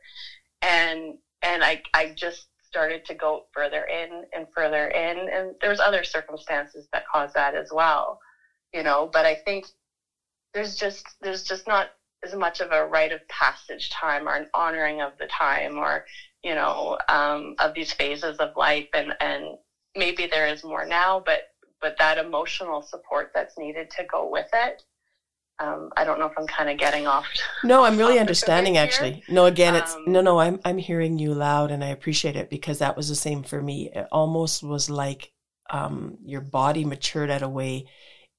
[0.62, 5.80] And and I I just started to go further in and further in and there's
[5.80, 8.18] other circumstances that cause that as well,
[8.72, 9.64] you know, but I think
[10.54, 11.88] there's just there's just not
[12.24, 16.02] as much of a rite of passage time or an honoring of the time or
[16.46, 19.58] you know um, of these phases of life and and
[19.96, 21.40] maybe there is more now but
[21.82, 24.84] but that emotional support that's needed to go with it
[25.58, 27.26] um, i don't know if i'm kind of getting off
[27.64, 29.24] No, I'm really understanding actually.
[29.28, 32.48] No, again, it's Um, no, no, I'm I'm hearing you loud and I appreciate it
[32.48, 33.90] because that was the same for me.
[33.92, 35.32] It almost was like
[35.70, 37.86] um your body matured at a way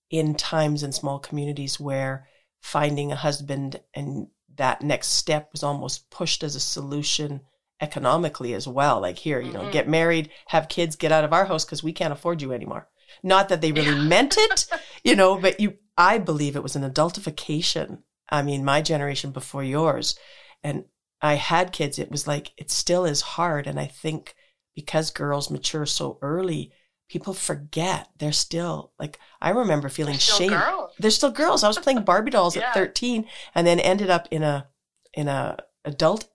[0.09, 2.27] in times in small communities where
[2.61, 7.41] finding a husband and that next step was almost pushed as a solution
[7.81, 8.99] economically as well.
[9.01, 9.71] Like here, you know, Mhm.
[9.71, 12.89] get married, have kids, get out of our house because we can't afford you anymore.
[13.23, 14.65] Not that they really meant it,
[15.03, 18.03] you know, but you I believe it was an adultification.
[18.29, 20.15] I mean, my generation before yours.
[20.63, 20.85] And
[21.21, 23.65] I had kids, it was like it still is hard.
[23.67, 24.35] And I think
[24.75, 26.71] because girls mature so early,
[27.09, 30.49] people forget they're still like I remember feeling They're shame.
[30.49, 30.91] girls.
[30.99, 31.63] They're still girls.
[31.63, 32.67] I was playing Barbie dolls Yeah.
[32.69, 34.67] at 13 and then ended up in a
[35.13, 36.27] in a adult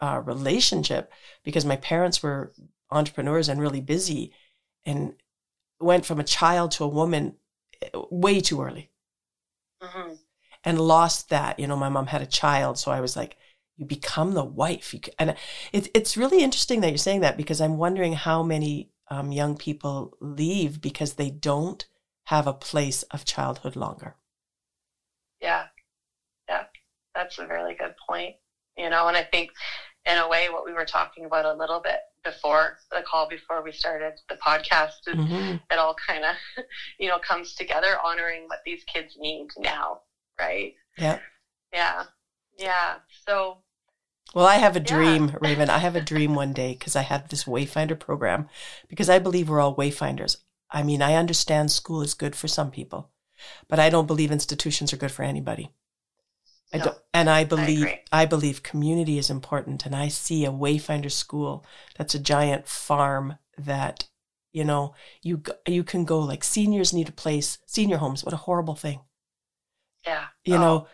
[0.00, 1.10] uh, relationship
[1.44, 2.52] because my parents were
[2.90, 4.32] entrepreneurs and really busy
[4.84, 5.14] and
[5.80, 7.36] went from a child to a woman
[7.82, 8.90] eh, way too early
[9.82, 10.18] Mhm.
[10.64, 11.58] and lost that.
[11.58, 13.36] You know, my mom had a child, so I was like,
[13.76, 14.94] you become the wife.
[14.94, 15.36] You, and
[15.72, 19.56] it, it's really interesting that you're saying that because I'm wondering how many um, young
[19.56, 21.86] people leave because they don't
[22.24, 24.16] have a place of childhood longer.
[25.40, 25.66] Yeah.
[26.48, 26.64] Yeah.
[27.14, 28.36] That's a really good point.
[28.76, 29.50] You know, and I think
[30.04, 33.62] in a way what we were talking about a little bit before the call before
[33.62, 35.60] we started the podcast is Mhm.
[35.70, 36.36] it all kind of
[36.98, 40.00] you know comes together honoring what these kids need now,
[40.38, 40.74] right?
[40.98, 41.18] Yeah.
[41.72, 42.04] Yeah.
[42.58, 42.96] Yeah.
[43.26, 43.58] So
[44.34, 44.84] Well, I have a Yeah.
[44.84, 45.70] dream, Raven.
[45.70, 48.48] I have a dream one day because I have this Wayfinder program
[48.88, 50.38] because I believe we're all Wayfinders.
[50.70, 53.10] I mean, I understand school is good for some people,
[53.68, 55.70] but I don't believe institutions are good for anybody.
[56.72, 58.00] I No, and I believe agree.
[58.12, 59.86] I, believe community is important.
[59.86, 61.64] And I see a Wayfinder school
[61.96, 64.04] that's a giant farm that
[64.52, 67.58] you know you you can go like seniors need a place.
[67.66, 69.00] Senior homes, what a horrible thing.
[70.06, 70.26] Yeah.
[70.44, 70.60] You Oh.
[70.60, 70.86] know,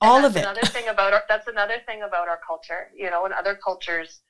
[0.00, 0.40] And all of it.
[0.40, 2.90] Another thing about our, that's another thing about our culture.
[2.94, 4.20] You know, in other cultures,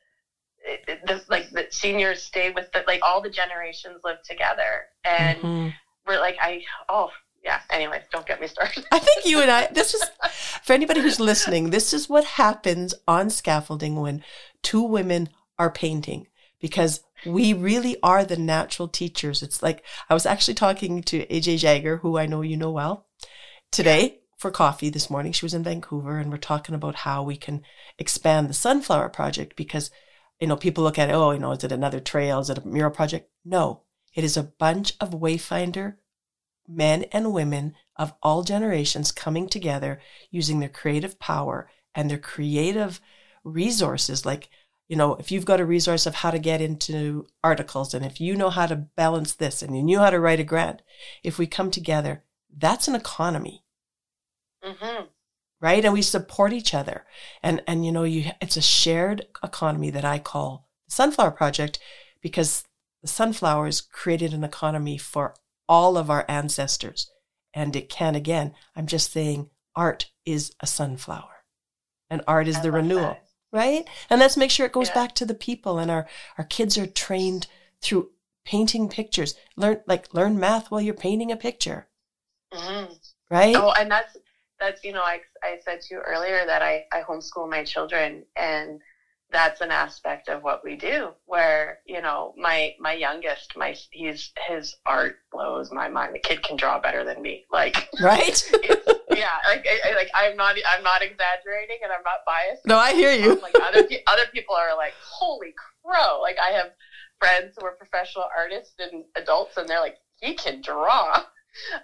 [0.61, 4.87] it, it, this, like the seniors stay with the like all the generations live together,
[5.05, 5.75] and Mhm.
[6.07, 7.11] we're like, I oh
[7.49, 7.61] yeah.
[7.71, 8.85] Anyways, don't get me started.
[8.93, 10.05] I think you and I, this is,
[10.63, 14.23] for anybody who's listening, this is what happens on scaffolding when
[14.63, 16.27] two women are painting
[16.61, 19.43] because we really are the natural teachers.
[19.43, 23.07] It's like, I was actually talking to AJ Jagger, who I know you know well,
[23.73, 25.33] today for coffee this morning.
[25.33, 27.63] She was in Vancouver and we're talking about how we can
[27.99, 29.91] expand the Sunflower Project because,
[30.39, 32.41] you know, people look at it, oh, you know, is it another trail?
[32.41, 33.31] Is it a mural project?
[33.43, 33.85] No,
[34.15, 35.95] it is a bunch of Wayfinder
[36.69, 40.01] men and women of all generations coming together
[40.31, 43.01] using their creative power and their creative
[43.45, 44.27] resources.
[44.27, 44.49] Like
[44.89, 48.21] you know if you've got a resource of how to get into articles and if
[48.21, 50.83] you know how to balance this and you knew how to write a grant
[51.23, 52.23] if we come together
[52.57, 53.65] that's an economy.
[54.63, 55.05] Hmm
[55.61, 55.85] right?
[55.85, 57.05] And we support each other.
[57.43, 61.79] And and you know you it's a shared economy that i call the sunflower project
[62.21, 62.65] because
[63.03, 65.35] the sunflowers created an economy for
[65.69, 67.11] all of our ancestors.
[67.55, 71.45] And it can again i'm just saying art is a sunflower.
[72.11, 73.25] And art is I the renewal that.
[73.53, 73.89] right?
[74.11, 74.95] And let's make sure it goes Yeah.
[74.95, 76.07] back to the people and our
[76.37, 77.47] our kids are trained
[77.83, 78.11] through
[78.45, 79.35] painting pictures.
[79.57, 81.89] Learn like learn math while you're painting a picture.
[82.53, 82.93] Hmm
[83.31, 83.57] right?
[83.57, 84.17] Oh, and that's
[84.61, 88.25] that's you know I I said to you earlier that I I homeschool my children
[88.37, 88.81] and
[89.31, 94.33] that's an aspect of what we do where you know my my youngest my he's
[94.49, 96.15] his art blows my mind.
[96.15, 97.45] The kid can draw better than me.
[97.53, 98.43] Like right?
[99.11, 102.65] Yeah like I, I- like I'm not I'm not exaggerating and I'm not biased.
[102.67, 103.41] No i hear you.
[103.41, 105.53] Like other other people are like holy
[105.83, 106.21] crow.
[106.23, 106.71] Like I have
[107.19, 111.23] friends who are professional artists and adults and they're like he can draw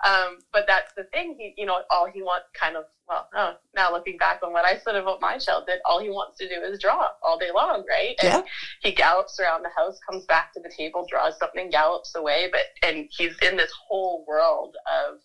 [0.04, 3.52] um, but that's the thing he you know all he wants kind of well oh,
[3.74, 6.48] now looking back on what I said about my child did all he wants to
[6.48, 8.40] do is draw all day long right and Yeah.
[8.80, 12.62] he gallops around the house comes back to the table draws something gallops away but
[12.82, 15.16] and he's in this whole world of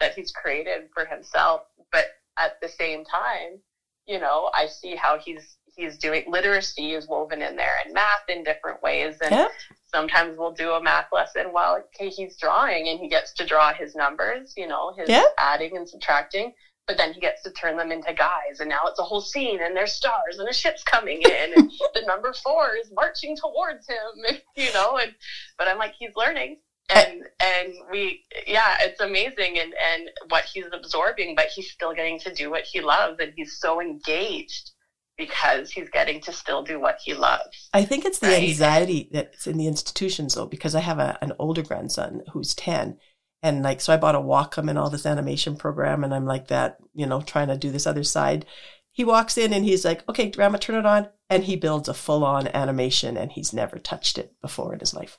[0.00, 1.62] that he's created for himself
[1.92, 2.06] but
[2.38, 3.60] at the same time
[4.06, 8.22] you know i see how he's he's doing literacy is woven in there and math
[8.28, 9.46] in different ways and Yeah.
[9.92, 13.72] sometimes we'll do a math lesson while okay, he's drawing and he gets to draw
[13.72, 15.22] his numbers you know his Yeah.
[15.38, 16.50] adding and subtracting
[16.86, 19.62] but then he gets to turn them into guys and now it's a whole scene
[19.62, 23.86] and there's stars and a ship's coming in and the number four is marching towards
[23.88, 25.14] him you know and
[25.58, 26.56] but i'm like he's learning
[26.90, 32.18] and and we yeah it's amazing and and what he's absorbing but he's still getting
[32.18, 34.71] to do what he loves and he's so engaged
[35.18, 38.48] because he's getting to still do what he loves I think it's the Right.
[38.48, 42.98] anxiety that's in the institutions though, because I have a, an older grandson who's 10.
[43.42, 46.48] And like, so I bought a Wacom and all this animation program and I'm like
[46.48, 48.46] that, you know, trying to do this other side.
[48.92, 51.08] He walks in and he's like, okay, grandma, turn it on.
[51.30, 54.94] And he builds a full on animation and he's never touched it before in his
[54.94, 55.18] life.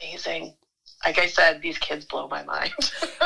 [0.00, 0.54] amazing
[1.04, 2.72] like i said these kids blow my mind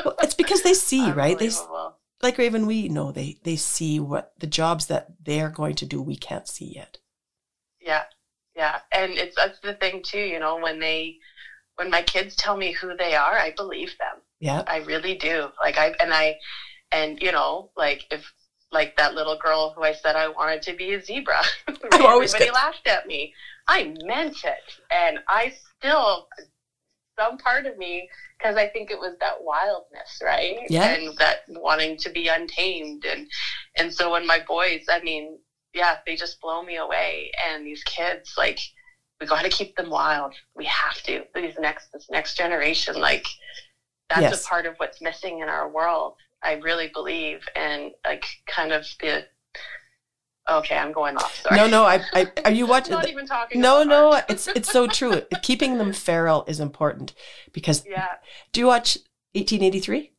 [0.04, 1.38] Well, it's because they see, right?
[1.38, 1.50] They.
[2.22, 6.02] like Raven, we know they, they see what the jobs that they're going to do,
[6.02, 6.98] we can't see yet.
[7.80, 8.04] Yeah,
[8.56, 10.18] yeah, and it's that's the thing too.
[10.18, 11.16] You know, when they,
[11.76, 14.22] when my kids tell me who they are, I believe them.
[14.40, 14.62] Yeah.
[14.66, 15.48] I really do.
[15.62, 16.36] Like I and I,
[16.90, 18.30] and you know, like if
[18.72, 21.40] like that little girl who I said I wanted to be a zebra,
[21.92, 22.54] always everybody good.
[22.54, 23.32] laughed at me.
[23.68, 26.26] I meant it, and I still
[27.18, 28.08] some part of me
[28.38, 30.58] because I think it was that wildness, right?
[30.68, 30.84] Yeah.
[30.84, 33.26] And that wanting to be untamed, and
[33.76, 35.38] and so when my boys, I mean,
[35.74, 37.30] yeah, they just blow me away.
[37.48, 38.58] And these kids, like,
[39.20, 40.34] we got to keep them wild.
[40.54, 41.24] We have to.
[41.34, 43.26] These next, this next generation, like,
[44.08, 44.44] that's Yes.
[44.44, 46.14] a part of what's missing in our world.
[46.42, 49.26] I really believe, and like, kind of the.
[50.50, 51.34] Okay, I'm going off.
[51.42, 51.56] Sorry.
[51.56, 52.92] No, no, I, I, are you watching?
[52.94, 53.60] not even talking.
[53.60, 55.22] No, no, it's it's so true.
[55.42, 57.14] Keeping them feral is important
[57.52, 58.14] because yeah.
[58.52, 58.96] do you watch
[59.32, 60.12] 1883?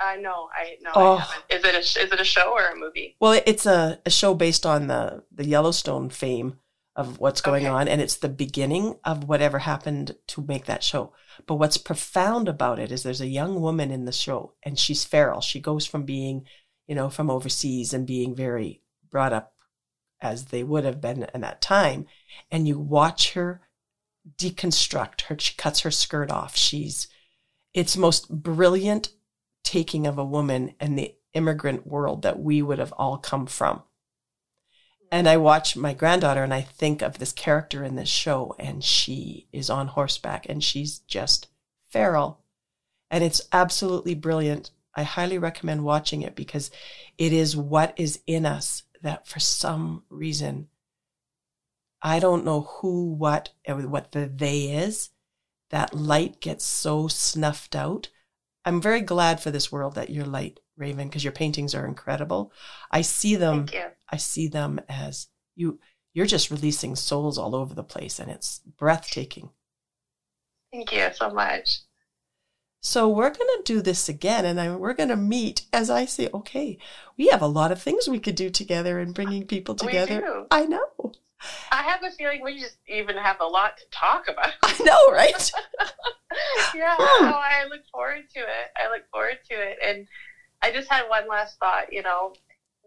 [0.00, 0.48] I know.
[0.52, 0.90] I no.
[0.94, 1.28] Oh.
[1.50, 1.54] I.
[1.54, 3.16] Is it a is it a show or a movie?
[3.20, 6.58] Well, it's a, a show based on the the Yellowstone fame
[6.96, 7.72] of what's going Okay.
[7.72, 11.12] on, and it's the beginning of whatever happened to make that show.
[11.46, 15.04] But what's profound about it is there's a young woman in the show, and she's
[15.04, 15.40] feral.
[15.40, 16.46] She goes from being,
[16.90, 18.82] you know, from overseas and being very
[19.12, 19.54] brought up
[20.20, 22.04] as they would have been in that time,
[22.50, 23.60] and you watch her
[24.36, 25.36] deconstruct her.
[25.38, 26.56] She cuts her skirt off.
[26.56, 27.06] She's
[27.72, 29.10] it's most brilliant
[29.62, 33.84] taking of a woman and the immigrant world that we would have all come from.
[35.12, 38.82] And I watch my granddaughter and I think of this character in this show, and
[38.82, 41.46] she is on horseback and she's just
[41.88, 42.40] feral.
[43.12, 44.72] And it's absolutely brilliant.
[44.94, 46.70] I highly recommend watching it because
[47.18, 50.68] it is what is in us that for some reason,
[52.02, 55.10] I don't know who, what, what the they is,
[55.70, 58.08] that light gets so snuffed out.
[58.64, 62.52] I'm very glad for this world that you're light, Raven, because your paintings are incredible.
[62.90, 63.66] I see them.
[64.10, 65.78] I see them as you.
[66.12, 69.50] You're just releasing souls all over the place, and it's breathtaking.
[70.72, 71.80] Thank you so much.
[72.80, 76.06] So we're going to do this again, and I, we're going to meet as I
[76.06, 76.78] say, okay,
[77.18, 80.46] we have a lot of things we could do together in bringing people together.
[80.50, 81.12] I know.
[81.70, 84.52] I have a feeling we just even have a lot to talk about.
[84.62, 85.52] I know, right?
[86.74, 86.96] yeah.
[86.98, 88.70] Oh, I look forward to it.
[88.76, 89.78] I look forward to it.
[89.84, 90.06] And
[90.62, 91.92] I just had one last thought.
[91.92, 92.34] You know,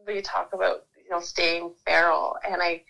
[0.05, 2.83] we talk about you know staying feral, and I,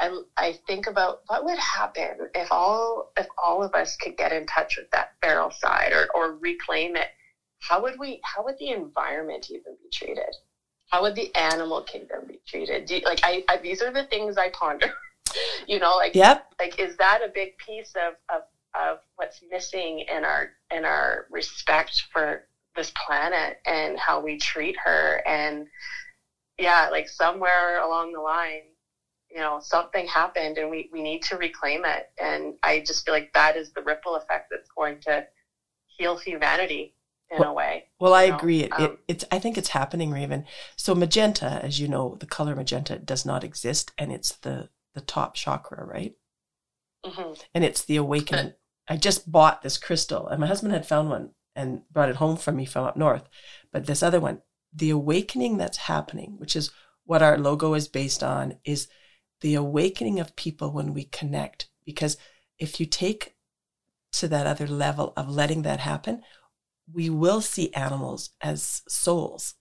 [0.00, 4.32] I, I think about what would happen if all if all of us could get
[4.32, 7.08] in touch with that feral side or or reclaim it.
[7.60, 8.18] How would we?
[8.24, 10.34] How would the environment even be treated?
[10.90, 12.90] how would the animal kingdom be treated?
[12.90, 14.90] You, like I, I, these are the things I ponder.
[15.66, 16.44] you know, like yep.
[16.58, 18.42] like is that a big piece of, of
[18.74, 22.42] of what's missing in our in our respect for
[22.76, 25.66] this planet and how we treat her and
[26.58, 28.62] yeah, like somewhere along the line,
[29.30, 32.10] you know, something happened and we, we need to reclaim it.
[32.20, 35.26] And I just feel like that is the ripple effect that's going to
[35.86, 36.94] heal humanity
[37.30, 37.84] in well, a way.
[38.00, 38.36] Well, I know?
[38.36, 38.64] agree.
[38.64, 40.44] It, um, it, it's I think it's happening, Raven.
[40.76, 45.00] So magenta, as you know, the color magenta does not exist, and it's the the
[45.00, 46.14] top chakra, right?
[47.04, 47.40] Mm-hmm.
[47.54, 48.54] And it's the awakening.
[48.88, 52.36] I just bought this crystal, and my husband had found one and brought it home
[52.36, 53.28] for me from up north.
[53.72, 56.70] But this other one, the awakening that's happening, which is
[57.04, 58.88] what our logo is based on, is
[59.40, 61.68] the awakening of people when we connect.
[61.84, 62.16] Because
[62.58, 63.34] if you take
[64.12, 66.22] to that other level of letting that happen,
[66.92, 69.54] we will see animals as souls,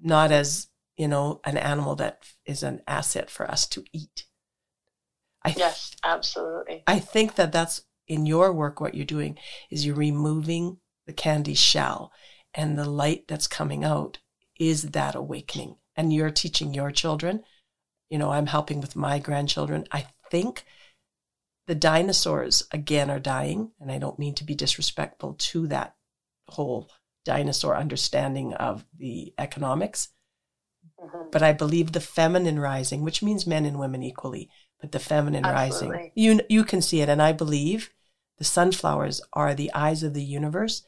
[0.00, 4.24] not as, you know, an animal that is an asset for us to eat.
[5.42, 6.82] I th- yes, absolutely.
[6.86, 9.38] I think that that's in your work, what you're doing
[9.70, 12.12] is you're removing the candy shell
[12.54, 14.18] and the light that's coming out
[14.58, 15.76] is that awakening.
[15.96, 17.42] And you're teaching your children.
[18.10, 19.86] You know, I'm helping with my grandchildren.
[19.92, 20.64] I think
[21.70, 25.94] the dinosaurs again are dying and i don't mean to be disrespectful to that
[26.48, 26.90] whole
[27.24, 30.08] dinosaur understanding of the economics
[31.00, 31.30] mm-hmm.
[31.30, 34.50] but i believe the feminine rising which means men and women equally
[34.80, 35.96] but the feminine Absolutely.
[35.96, 37.90] rising you you can see it and i believe
[38.38, 40.82] the sunflowers are the eyes of the universe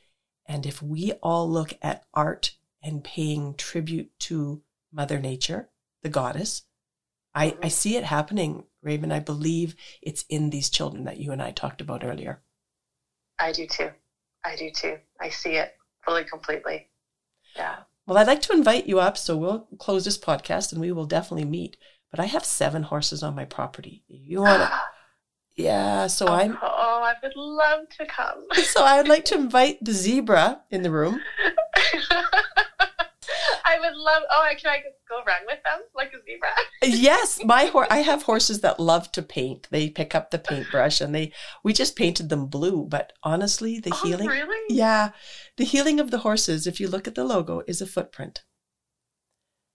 [0.46, 4.62] and if we all look at art and paying tribute to
[4.92, 5.68] mother nature
[6.02, 6.62] the goddess
[7.34, 9.12] I, I see it happening, Raven.
[9.12, 12.42] I believe it's in these children that you and I talked about earlier.
[13.38, 13.90] I do too.
[14.44, 14.98] I do too.
[15.20, 15.74] I see it
[16.04, 16.88] fully, completely.
[17.56, 17.76] Yeah.
[18.06, 19.16] Well, I'd like to invite you up.
[19.16, 21.76] So we'll close this podcast and we will definitely meet.
[22.10, 24.04] But I have seven horses on my property.
[24.08, 24.80] You want to?
[25.62, 26.06] yeah.
[26.08, 26.58] So oh, I'm.
[26.60, 28.46] Oh, I would love to come.
[28.52, 31.20] so I would like to invite the zebra in the room.
[33.72, 34.22] I would love.
[34.30, 36.48] Oh, can I go run with them like a zebra?
[37.00, 37.88] yes, my horse.
[37.90, 39.68] I have horses that love to paint.
[39.70, 41.32] They pick up the paintbrush and they.
[41.64, 44.28] We just painted them blue, but honestly, the oh, healing.
[44.28, 44.74] Really?
[44.74, 45.10] Yeah,
[45.56, 46.66] the healing of the horses.
[46.66, 48.44] If you look at the logo, is a footprint.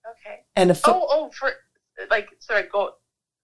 [0.06, 0.40] Okay.
[0.54, 0.94] And a foot.
[0.94, 1.52] Oh, oh, for
[2.10, 2.92] like sorry, go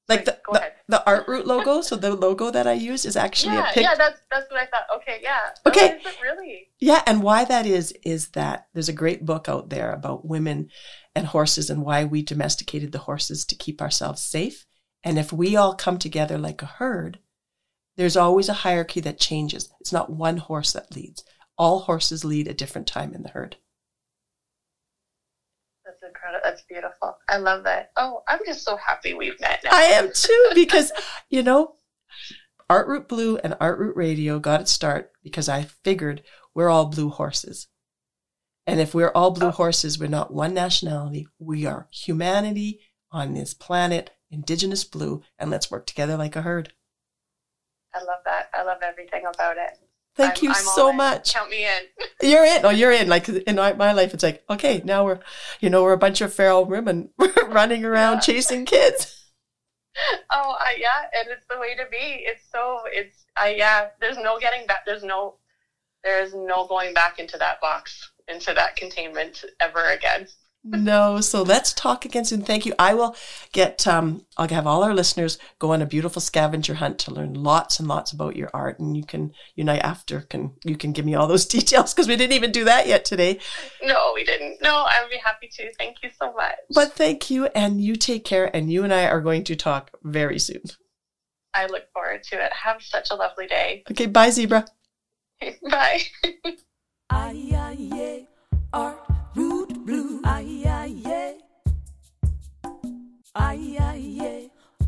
[0.09, 3.55] like the, the, the, art root logo so the logo that i use is actually
[3.55, 4.85] yeah, a picture yeah that's that's what i thought.
[4.97, 5.39] Okay yeah.
[5.65, 5.99] Oh, okay.
[6.05, 6.69] oh, really?
[6.79, 10.69] Yeah and why that is is that there's a great book out there about women
[11.15, 14.67] and horses and why we domesticated the horses to keep ourselves safe.
[15.03, 17.19] And if we all come together like a herd
[17.97, 19.71] there's always a hierarchy that changes.
[19.81, 21.25] It's not one horse that leads.
[21.57, 23.57] All horses lead a different time in the herd.
[26.55, 27.19] That's beautiful.
[27.29, 27.91] I love that.
[27.97, 29.71] Oh, I'm just so happy we've met now.
[29.73, 30.93] I am too, because,
[31.29, 31.75] you know,
[32.71, 36.23] Art Root Blue and Art Root Radio got its start because I figured
[36.55, 37.67] we're all blue horses.
[38.69, 39.51] And if we're all blue oh.
[39.51, 41.27] horses, we're not one nationality.
[41.41, 42.79] We are humanity
[43.11, 46.73] on this planet, indigenous blue, and let's work together like a herd.
[47.93, 48.49] I love that.
[48.55, 49.77] I love everything about it.
[50.17, 51.35] Thank I'm- you I'm so much.
[51.35, 51.83] Count me in.
[52.31, 52.65] You're in.
[52.65, 53.09] Oh, you're in.
[53.09, 55.19] Like in my, life, it's like, okay, now we're,
[55.61, 57.11] you know, we're a bunch of feral women
[57.49, 58.21] running around Yeah.
[58.21, 59.21] chasing kids.
[60.33, 61.97] Oh, I, yeah, and it's the way to be.
[62.27, 63.91] It's so it's I yeah.
[64.01, 64.81] There's no getting back.
[64.85, 65.37] There's no
[66.03, 70.27] there's no going back into that box into that containment ever again.
[70.67, 72.41] No, so let's talk again soon.
[72.41, 72.73] Thank you.
[72.79, 73.15] I will
[73.53, 73.87] get.
[73.87, 77.79] Um, I'll have all our listeners go on a beautiful scavenger hunt to learn lots
[77.79, 81.05] and lots about your art, and you can, you and after can you can give
[81.05, 83.41] me all those details because we didn't even do that yet today.
[83.83, 84.63] No, we didn't.
[84.63, 85.71] No, I'd be happy to.
[85.75, 86.57] Thank you so much.
[86.71, 89.91] But thank you, and you take care, and you and I are going to talk
[90.03, 90.63] very soon.
[91.53, 92.53] I look forward to it.
[92.53, 93.85] Have such a lovely day.
[93.91, 94.67] Okay, bye, zebra.
[95.71, 96.01] Bye.
[97.11, 98.27] Aye,
[99.37, 99.75] aye, yeah.
[99.83, 100.21] Art, root, blue.
[100.25, 101.33] Aye, aye, yeah.
[103.35, 104.41] Aye, aye, yeah.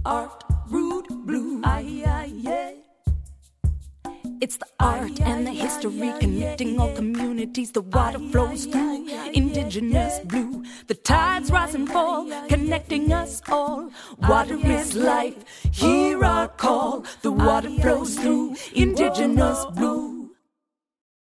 [0.05, 1.63] Art, root, blue.
[1.65, 2.73] Aye, aye, yeah.
[4.41, 7.73] It's the art and the history connecting all communities.
[7.73, 10.63] The water flows through indigenous blue.
[10.89, 13.91] The tides rise and fall, connecting us all.
[14.29, 15.37] Water is life.
[15.73, 17.05] Hear our call.
[17.23, 20.16] The water flows through indigenous blue.